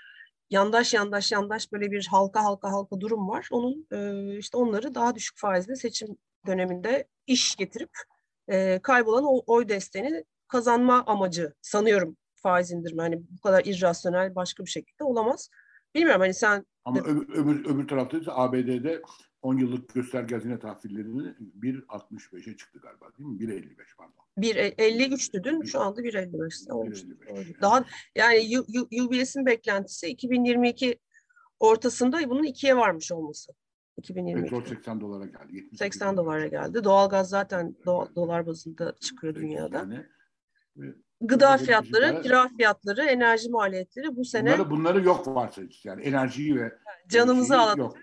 yandaş 0.51 0.95
yandaş 0.95 1.33
yandaş 1.33 1.73
böyle 1.73 1.91
bir 1.91 2.07
halka 2.07 2.45
halka 2.45 2.71
halka 2.71 3.01
durum 3.01 3.29
var. 3.29 3.49
Onun 3.51 3.87
e, 3.93 4.39
işte 4.39 4.57
onları 4.57 4.95
daha 4.95 5.15
düşük 5.15 5.39
faizle 5.39 5.77
seçim 5.77 6.09
döneminde 6.47 7.09
iş 7.27 7.57
getirip 7.57 7.91
e, 8.49 8.79
kaybolan 8.83 9.25
o 9.25 9.43
oy 9.47 9.69
desteğini 9.69 10.25
kazanma 10.49 11.05
amacı 11.07 11.55
sanıyorum 11.63 12.17
faiz 12.35 12.71
indirme. 12.71 13.03
Hani 13.03 13.23
bu 13.31 13.41
kadar 13.41 13.65
irrasyonel 13.65 14.35
başka 14.35 14.65
bir 14.65 14.71
şekilde 14.71 15.05
olamaz. 15.05 15.51
Bilmiyorum 15.95 16.21
hani 16.21 16.35
sen... 16.35 16.67
Ama 16.85 16.97
de... 16.97 17.09
öbür, 17.09 17.29
öbür, 17.29 17.65
öbür 17.65 17.89
tarafta 17.89 18.19
ise 18.19 18.31
ABD'de 18.33 19.03
10 19.43 19.57
yıllık 19.57 19.95
gösterge 19.95 20.35
hazine 20.35 20.59
tahvillerinin 20.59 21.55
1.65'e 21.61 22.57
çıktı 22.57 22.79
galiba 22.79 23.07
değil 23.19 23.29
mi? 23.29 23.39
1.55 23.39 23.77
pardon. 23.99 24.25
1.53'tü 24.39 25.45
dün 25.45 25.63
şu 25.63 25.81
anda 25.81 26.01
1.55. 26.01 27.61
Daha 27.61 27.85
yani 28.17 28.61
UBS'in 29.03 29.47
beklentisi 29.47 30.07
2022 30.07 30.99
ortasında 31.61 32.31
bunun 32.31 32.45
ikiye 32.45 32.77
varmış 32.77 33.13
olması. 33.13 33.53
2022. 33.99 34.51
Petrol 34.51 34.65
80 34.65 35.01
dolara 35.01 35.25
geldi. 35.25 35.69
80 35.77 36.17
dolara 36.17 36.47
geldi. 36.47 36.85
Doğalgaz 36.85 37.29
zaten 37.29 37.77
do, 37.87 38.09
dolar 38.17 38.47
bazında 38.47 38.95
çıkıyor 39.01 39.35
dünyada. 39.35 39.79
Yani, 39.79 40.07
Gıda 41.21 41.57
fiyatları, 41.57 42.23
kira 42.23 42.49
fiyatları, 42.49 43.05
enerji 43.05 43.51
maliyetleri 43.51 44.17
bu 44.17 44.25
sene... 44.25 44.53
Bunları, 44.53 44.71
bunları 44.71 45.05
yok 45.05 45.29
varsa 45.29 45.63
yani 45.85 46.03
enerjiyi 46.03 46.57
ve... 46.57 46.79
Canımızı 47.09 47.59
alan. 47.59 47.95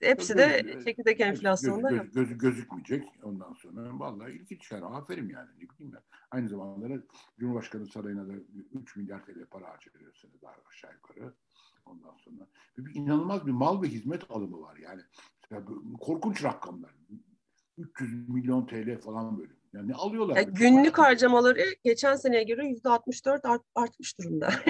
Hepsi 0.00 0.38
de 0.38 0.76
çekirdek 0.84 1.20
enflasyonda 1.20 1.90
göz, 1.90 2.00
göz, 2.00 2.12
göz, 2.14 2.38
gözükmeyecek. 2.38 3.08
Ondan 3.22 3.52
sonra 3.52 3.98
vallahi 3.98 4.32
ilginç 4.32 4.72
yani 4.72 4.84
aferin 4.84 5.28
yani 5.28 5.48
ne 5.56 5.68
bileyim 5.68 5.92
ben. 5.94 6.02
Aynı 6.30 6.48
zamanda 6.48 7.02
Cumhurbaşkanı 7.38 7.86
Sarayı'na 7.86 8.28
da 8.28 8.32
3 8.72 8.96
milyar 8.96 9.24
TL 9.24 9.46
para 9.50 9.68
harcıyor 9.68 9.96
daha 10.42 10.54
aşağı 10.68 10.92
yukarı. 10.92 11.34
Ondan 11.88 12.16
sonra 12.16 12.46
bir 12.78 12.94
inanılmaz 12.94 13.46
bir 13.46 13.52
mal 13.52 13.82
ve 13.82 13.88
hizmet 13.88 14.30
alımı 14.30 14.60
var 14.60 14.76
yani. 14.76 15.02
yani 15.50 15.64
korkunç 16.00 16.44
rakamlar. 16.44 16.94
300 17.78 18.28
milyon 18.28 18.66
TL 18.66 18.98
falan 18.98 19.38
böyle. 19.38 19.52
Yani 19.72 19.88
ne 19.88 19.94
alıyorlar? 19.94 20.36
Yani 20.36 20.54
günlük 20.54 20.98
harcamaları 20.98 21.64
geçen 21.84 22.16
seneye 22.16 22.42
göre 22.42 22.66
yüzde 22.66 22.88
64 22.88 23.44
art, 23.44 23.62
artmış 23.74 24.18
durumda. 24.18 24.52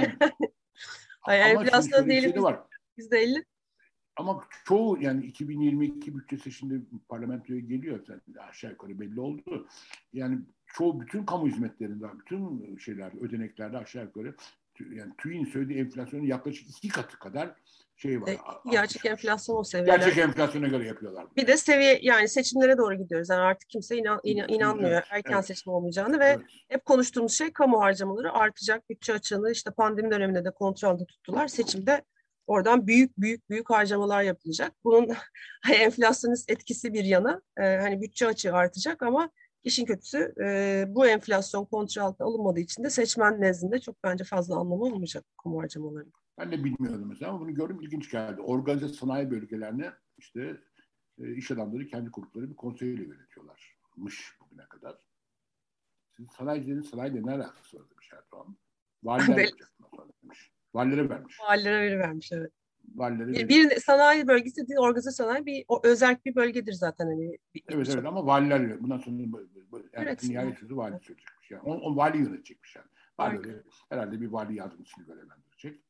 Yani. 1.29 1.41
enflasyon 1.41 2.09
değil 2.09 2.35
yüzde 2.97 3.19
50. 3.19 3.45
Ama 4.17 4.45
çoğu 4.65 5.03
yani 5.03 5.27
2022 5.27 6.19
bütçesi 6.19 6.53
şimdi 6.53 6.83
parlamentoya 7.09 7.61
geliyor. 7.61 8.07
Yani 8.09 8.21
aşağı 8.49 8.71
yukarı 8.71 9.01
belli 9.01 9.21
oldu. 9.21 9.69
Yani 10.13 10.39
çoğu 10.67 11.01
bütün 11.01 11.25
kamu 11.25 11.49
hizmetlerinden, 11.49 12.19
bütün 12.19 12.77
şeyler, 12.77 13.13
ödeneklerde 13.21 13.79
aşağı 13.79 14.05
yukarı 14.05 14.35
yani 14.85 15.13
TÜİ'nin 15.19 15.45
söylediği 15.45 15.79
enflasyonun 15.79 16.25
yaklaşık 16.25 16.71
iki 16.71 16.89
katı 16.89 17.19
kadar 17.19 17.55
şey 17.97 18.23
var. 18.23 18.29
E, 18.29 18.39
gerçek 18.71 19.07
enflasyon 19.07 19.57
o 19.57 19.65
seviyede. 19.65 19.97
Gerçek 19.97 20.19
enflasyona 20.19 20.69
göre 20.69 20.87
yapıyorlar. 20.87 21.27
Bir 21.37 21.47
de 21.47 21.57
seviye 21.57 21.99
yani 22.03 22.29
seçimlere 22.29 22.79
doğru 22.79 22.95
gidiyoruz. 22.95 23.29
Yani 23.29 23.41
artık 23.41 23.69
kimse 23.71 23.97
inan, 23.97 24.21
inan, 24.25 24.49
inanmıyor 24.49 24.91
evet, 24.91 25.05
erken 25.11 25.35
evet. 25.35 25.47
seçim 25.47 25.73
olmayacağını 25.73 26.21
ve 26.21 26.25
evet. 26.25 26.41
hep 26.69 26.85
konuştuğumuz 26.85 27.33
şey 27.33 27.53
kamu 27.53 27.81
harcamaları 27.81 28.33
artacak. 28.33 28.91
Bütçe 28.91 29.13
açığını 29.13 29.51
işte 29.51 29.71
pandemi 29.71 30.11
döneminde 30.11 30.45
de 30.45 30.51
kontrolde 30.51 31.07
tuttular. 31.07 31.49
Seçimde 31.49 32.03
oradan 32.47 32.87
büyük 32.87 33.19
büyük 33.19 33.51
büyük 33.51 33.71
harcamalar 33.71 34.23
yapılacak. 34.23 34.73
Bunun 34.85 35.09
enflasyonist 35.73 36.51
etkisi 36.51 36.93
bir 36.93 37.05
yana 37.05 37.43
e, 37.57 37.63
hani 37.63 38.03
bütçe 38.03 38.27
açığı 38.27 38.55
artacak 38.55 39.03
ama 39.03 39.31
İşin 39.65 39.85
kötüsü 39.85 40.35
e, 40.41 40.85
bu 40.89 41.07
enflasyon 41.07 41.65
kontrol 41.65 42.03
altına 42.03 42.27
alınmadığı 42.27 42.61
için 42.61 42.85
de 42.85 42.91
seçmen 42.91 43.41
nezdinde 43.41 43.81
çok 43.81 44.05
bence 44.05 44.25
fazla 44.25 44.57
anlamı 44.57 44.83
olmayacak 44.83 45.25
kamu 45.43 45.63
harcamalarının. 45.63 46.13
Ben 46.39 46.53
de 46.53 46.65
bilmiyordum 46.65 47.09
mesela 47.09 47.31
ama 47.31 47.41
bunu 47.41 47.55
gördüm 47.55 47.81
ilginç 47.81 48.11
geldi. 48.11 48.41
Organize 48.41 48.89
sanayi 48.89 49.31
bölgelerine 49.31 49.93
işte 50.19 50.61
e, 51.19 51.35
iş 51.35 51.51
adamları 51.51 51.87
kendi 51.87 52.11
kurdukları 52.11 52.51
bir 52.51 52.57
konseyiyle 52.57 53.03
yönetiyorlarmış 53.03 54.39
bugüne 54.41 54.67
kadar. 54.69 54.99
Siz 56.17 56.27
sanayicilerin 56.39 56.83
sanayiyle 56.83 57.27
ne 57.27 57.33
alakası 57.33 57.79
var 57.79 57.91
demiş 57.91 58.11
Erdoğan. 58.13 58.57
Valiler 59.03 59.39
yapacak 59.39 59.73
demiş. 60.23 60.53
Valilere 60.75 61.09
vermiş. 61.09 61.37
Valilere 61.41 61.99
vermiş 61.99 62.33
evet 62.33 62.53
valileri 62.95 63.33
bir, 63.33 63.49
bir 63.49 63.81
sanayi 63.81 64.29
bölgesi 64.29 64.69
değil, 64.69 64.79
organize 64.79 65.11
sanayi 65.11 65.47
bir 65.47 65.65
o, 65.69 65.81
özel 65.85 66.17
bir 66.25 66.35
bölgedir 66.35 66.73
zaten. 66.73 67.07
Hani, 67.07 67.39
bir, 67.55 67.63
evet 67.69 67.89
bir 67.89 67.95
evet 67.95 68.07
ama 68.07 68.27
valiler 68.27 68.83
bundan 68.83 68.99
sonra 68.99 69.17
yani 69.17 69.89
evet, 69.95 70.25
nihayet 70.25 70.59
sözü 70.59 70.77
vali 70.77 71.01
söyleyecekmiş. 71.03 71.51
Yani. 71.51 71.63
O, 71.63 71.75
o 71.75 71.97
vali 71.97 72.19
yönetecekmiş 72.19 72.77
yani. 72.77 72.89
Vali, 73.19 73.63
herhalde 73.89 74.21
bir 74.21 74.27
vali 74.27 74.55
yardımcısını 74.55 75.05
görevlendirecek. 75.05 75.81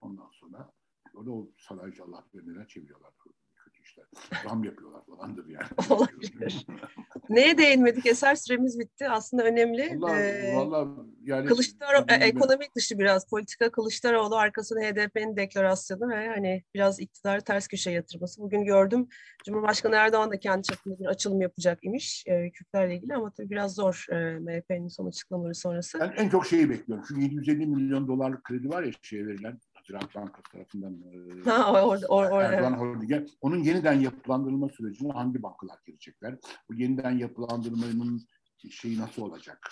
Ondan 0.00 0.30
sonra 0.32 0.72
orada 1.14 1.30
o 1.30 1.50
sanayici 1.56 2.02
Allah 2.02 2.24
bilir 2.34 2.66
çeviriyorlar 2.66 3.12
işler. 4.22 4.44
Ram 4.50 4.64
yapıyorlar 4.64 4.96
falandır 5.06 5.46
yani. 5.46 5.66
Olabilir. 5.90 6.66
Neye 7.28 7.58
değinmedik? 7.58 8.06
Eser 8.06 8.34
süremiz 8.34 8.78
bitti. 8.78 9.08
Aslında 9.08 9.44
önemli. 9.44 10.00
Vallahi, 10.00 10.20
ee, 10.20 10.56
vallahi 10.56 10.88
yani 11.24 11.46
Kılıçdaroğlu, 11.46 12.04
e, 12.08 12.14
ekonomik 12.14 12.76
dışı 12.76 12.98
biraz 12.98 13.28
politika 13.28 13.70
Kılıçdaroğlu 13.70 14.36
arkasında 14.36 14.80
HDP'nin 14.80 15.36
deklarasyonu 15.36 16.08
ve 16.08 16.28
hani 16.28 16.62
biraz 16.74 17.00
iktidarı 17.00 17.40
ters 17.40 17.68
köşe 17.68 17.90
yatırması. 17.90 18.42
Bugün 18.42 18.64
gördüm 18.64 19.08
Cumhurbaşkanı 19.46 19.94
Erdoğan 19.94 20.30
da 20.30 20.38
kendi 20.38 20.62
çapında 20.62 20.98
bir 20.98 21.06
açılım 21.06 21.40
yapacak 21.40 21.78
imiş 21.82 22.24
e, 22.26 22.50
Kürtlerle 22.50 22.94
ilgili 22.96 23.14
ama 23.14 23.30
tabii 23.30 23.50
biraz 23.50 23.74
zor 23.74 24.06
e, 24.10 24.38
MHP'nin 24.38 24.88
son 24.88 25.06
açıklamaları 25.06 25.54
sonrası. 25.54 26.00
Ben 26.00 26.12
en 26.16 26.28
çok 26.28 26.46
şeyi 26.46 26.70
bekliyorum. 26.70 27.04
Şu 27.08 27.20
750 27.20 27.66
milyon 27.66 28.08
dolarlık 28.08 28.44
kredi 28.44 28.68
var 28.68 28.82
ya 28.82 28.92
şeye 29.02 29.26
verilen 29.26 29.60
Ziraat 29.86 30.14
Bankası 30.14 30.42
tarafından 30.52 31.02
ha, 31.44 31.84
orada, 31.86 32.06
or, 32.06 32.24
or, 32.24 32.42
Erdoğan 32.42 32.72
evet. 32.72 32.80
Holding'e 32.80 33.26
onun 33.40 33.62
yeniden 33.62 33.92
yapılandırılma 33.92 34.68
sürecine 34.68 35.12
hangi 35.12 35.42
bankalar 35.42 35.78
girecekler? 35.86 36.38
Bu 36.70 36.74
yeniden 36.74 37.18
yapılandırmanın 37.18 38.26
şeyi 38.70 38.98
nasıl 38.98 39.22
olacak? 39.22 39.70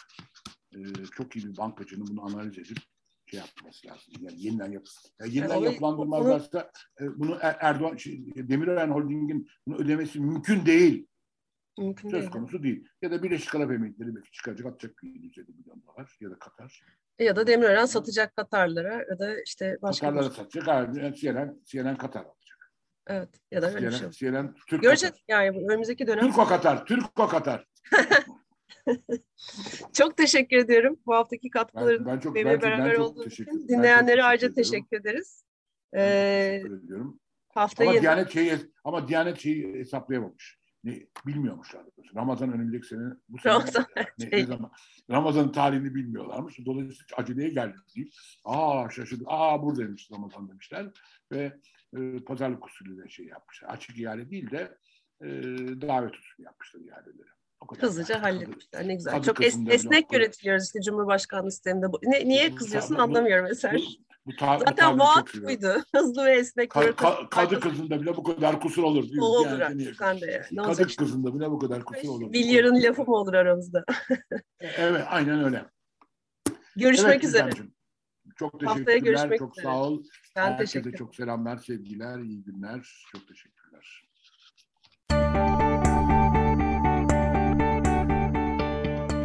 Ee, 0.74 0.79
çok 1.16 1.37
iyi 1.37 1.46
bir 1.46 1.57
bankacının 1.57 2.07
bunu 2.07 2.24
analiz 2.24 2.59
edip 2.59 2.79
şey 3.27 3.40
yapması 3.40 3.87
lazım. 3.87 4.14
Yani 4.20 4.42
yeniden 4.42 4.72
yap 4.72 4.87
yani 5.20 5.35
yeniden 5.35 5.55
yani 5.55 5.64
yapılandırmazlarsa 5.64 6.70
e, 7.00 7.18
bunu 7.18 7.38
er, 7.40 7.57
Erdoğan 7.61 7.96
şey, 7.96 8.24
Demirören 8.37 8.90
Holding'in 8.90 9.48
bunu 9.66 9.77
ödemesi 9.77 10.20
mümkün 10.20 10.66
değil. 10.66 11.07
Mümkün 11.78 12.10
Söz 12.10 12.20
değil. 12.20 12.30
konusu 12.30 12.62
değil. 12.62 12.88
Ya 13.02 13.10
da 13.10 13.22
Birleşik 13.22 13.54
Arap 13.54 13.72
Emirlikleri 13.72 14.16
belki 14.16 14.32
çıkacak 14.32 14.66
atacak 14.66 15.02
150 15.02 15.52
milyon 15.52 15.82
dolar 15.82 16.16
ya 16.20 16.30
da 16.30 16.38
Katar. 16.38 16.84
Ya 17.18 17.37
da 17.37 17.46
Demirören 17.46 17.87
satacak 17.87 18.37
Katarlara 18.37 19.04
ya 19.10 19.18
da 19.18 19.42
işte 19.42 19.76
başka 19.82 20.06
Katarlara 20.06 20.30
bir... 20.30 20.34
satacak. 20.34 20.66
Hayır, 20.66 21.12
CNN, 21.12 21.60
CNN 21.64 21.96
Katar 21.96 22.20
alacak. 22.20 22.72
Evet 23.06 23.28
ya 23.50 23.62
da 23.62 23.74
öyle 23.74 23.90
CNN, 23.90 23.90
şey. 23.90 24.10
CNN 24.10 24.54
Türk 24.66 24.82
Göreceğiz 24.82 25.14
Katar. 25.14 25.24
yani 25.28 25.66
önümüzdeki 25.70 26.06
dönem. 26.06 26.26
Türk 26.26 26.38
o 26.38 26.44
Katar, 26.44 26.87
Türk 26.87 27.20
o 27.20 27.28
Katar. 27.28 27.66
çok 29.92 30.16
teşekkür 30.16 30.56
ediyorum 30.56 30.96
bu 31.06 31.14
haftaki 31.14 31.50
katkıların 31.50 32.06
ben, 32.06 32.14
ben 32.14 32.20
çok, 32.20 32.34
benimle 32.34 32.52
ben, 32.52 32.62
beraber 32.62 32.92
ben 32.92 33.00
olduğunuz 33.00 33.32
için. 33.32 33.68
Dinleyenlere 33.68 34.16
çok 34.16 34.24
ayrıca 34.24 34.52
teşekkür 34.52 35.00
ederiz. 35.00 35.44
Ee, 35.96 36.50
teşekkür 36.52 36.84
ediyorum. 36.84 37.20
Haftayı 37.48 37.90
ama 37.90 38.00
Diyanet 38.00 38.30
şeyi 38.30 38.52
ama 38.84 39.08
Diyanet 39.08 39.38
şeyi 39.38 39.74
hesaplayamamış 39.74 40.63
ne, 40.85 41.07
bilmiyormuşlar. 41.27 41.83
Ramazan 42.14 42.53
önümüzdeki 42.53 42.87
sene 42.87 43.14
bu 43.29 43.38
sene 43.38 43.53
Ramazan, 43.53 43.87
ne, 44.18 44.29
ne 44.33 44.44
zaman 44.44 44.70
Ramazan 45.11 45.53
tarihini 45.53 45.94
bilmiyorlarmış. 45.94 46.59
Dolayısıyla 46.66 47.16
aceleye 47.16 47.49
geldi 47.49 47.77
deyip 47.97 48.12
aa 48.44 48.90
şaşırdık. 48.90 49.27
Aa 49.31 49.62
buradaymış 49.62 50.11
Ramazan 50.12 50.49
demişler 50.49 50.90
ve 51.33 51.61
e, 51.97 52.25
pazarlık 52.25 52.66
usulüyle 52.66 53.09
şey 53.09 53.27
yapmışlar. 53.27 53.68
Açık 53.68 53.99
ihale 53.99 54.31
değil 54.31 54.51
de 54.51 54.79
e, 55.20 55.29
davet 55.81 56.14
usulü 56.14 56.44
yapmışlar 56.44 56.81
ihaleleri. 56.81 57.35
Hızlıca 57.79 58.23
halletmişler. 58.23 58.88
Ne 58.88 58.94
güzel. 58.94 59.23
Çok 59.23 59.44
es, 59.44 59.59
esnek 59.68 60.12
yönetiliyoruz 60.12 60.64
işte 60.64 60.81
Cumhurbaşkanlığı 60.81 61.51
sisteminde. 61.51 61.87
Ne, 62.03 62.29
niye 62.29 62.55
kızıyorsun 62.55 62.94
anlamıyorum 62.94 63.44
mesela. 63.49 63.79
Bu 64.26 64.37
ta, 64.37 64.58
Zaten 64.58 64.98
bu 64.98 65.02
vaat 65.02 65.34
buydu. 65.34 65.84
Hızlı 65.94 66.24
ve 66.24 66.32
esnek. 66.32 66.70
Ka, 66.70 66.96
ka, 66.96 67.28
kadı 67.30 67.60
kızında 67.60 68.00
bile 68.00 68.16
bu 68.16 68.22
kadar 68.22 68.60
kusur 68.60 68.82
olur. 68.82 69.04
O 69.20 69.24
olur 69.24 69.58
yani, 69.58 69.94
sen 69.98 70.20
de 70.20 70.44
yani. 70.52 70.66
Kadı 70.66 70.96
kızında 70.96 71.34
bile 71.34 71.50
bu 71.50 71.58
kadar 71.58 71.84
kusur 71.84 72.08
olur. 72.08 72.30
Milyarın 72.30 72.82
lafı 72.82 73.04
mı 73.04 73.16
olur 73.16 73.34
aramızda? 73.34 73.84
evet 74.60 75.04
aynen 75.08 75.44
öyle. 75.44 75.64
Görüşmek 76.76 77.14
evet, 77.14 77.24
üzere. 77.24 77.50
Çok 78.37 78.60
teşekkürler. 78.60 79.38
Çok 79.38 79.58
üzere. 79.58 79.62
sağ 79.62 79.82
ol. 79.82 80.02
Ben 80.37 80.42
Herkese 80.42 80.82
teşekkür 80.82 80.98
çok 80.98 81.14
selamlar, 81.14 81.56
sevgiler, 81.56 82.18
iyi 82.18 82.44
günler. 82.44 83.06
Çok 83.12 83.28
teşekkürler. 83.28 83.63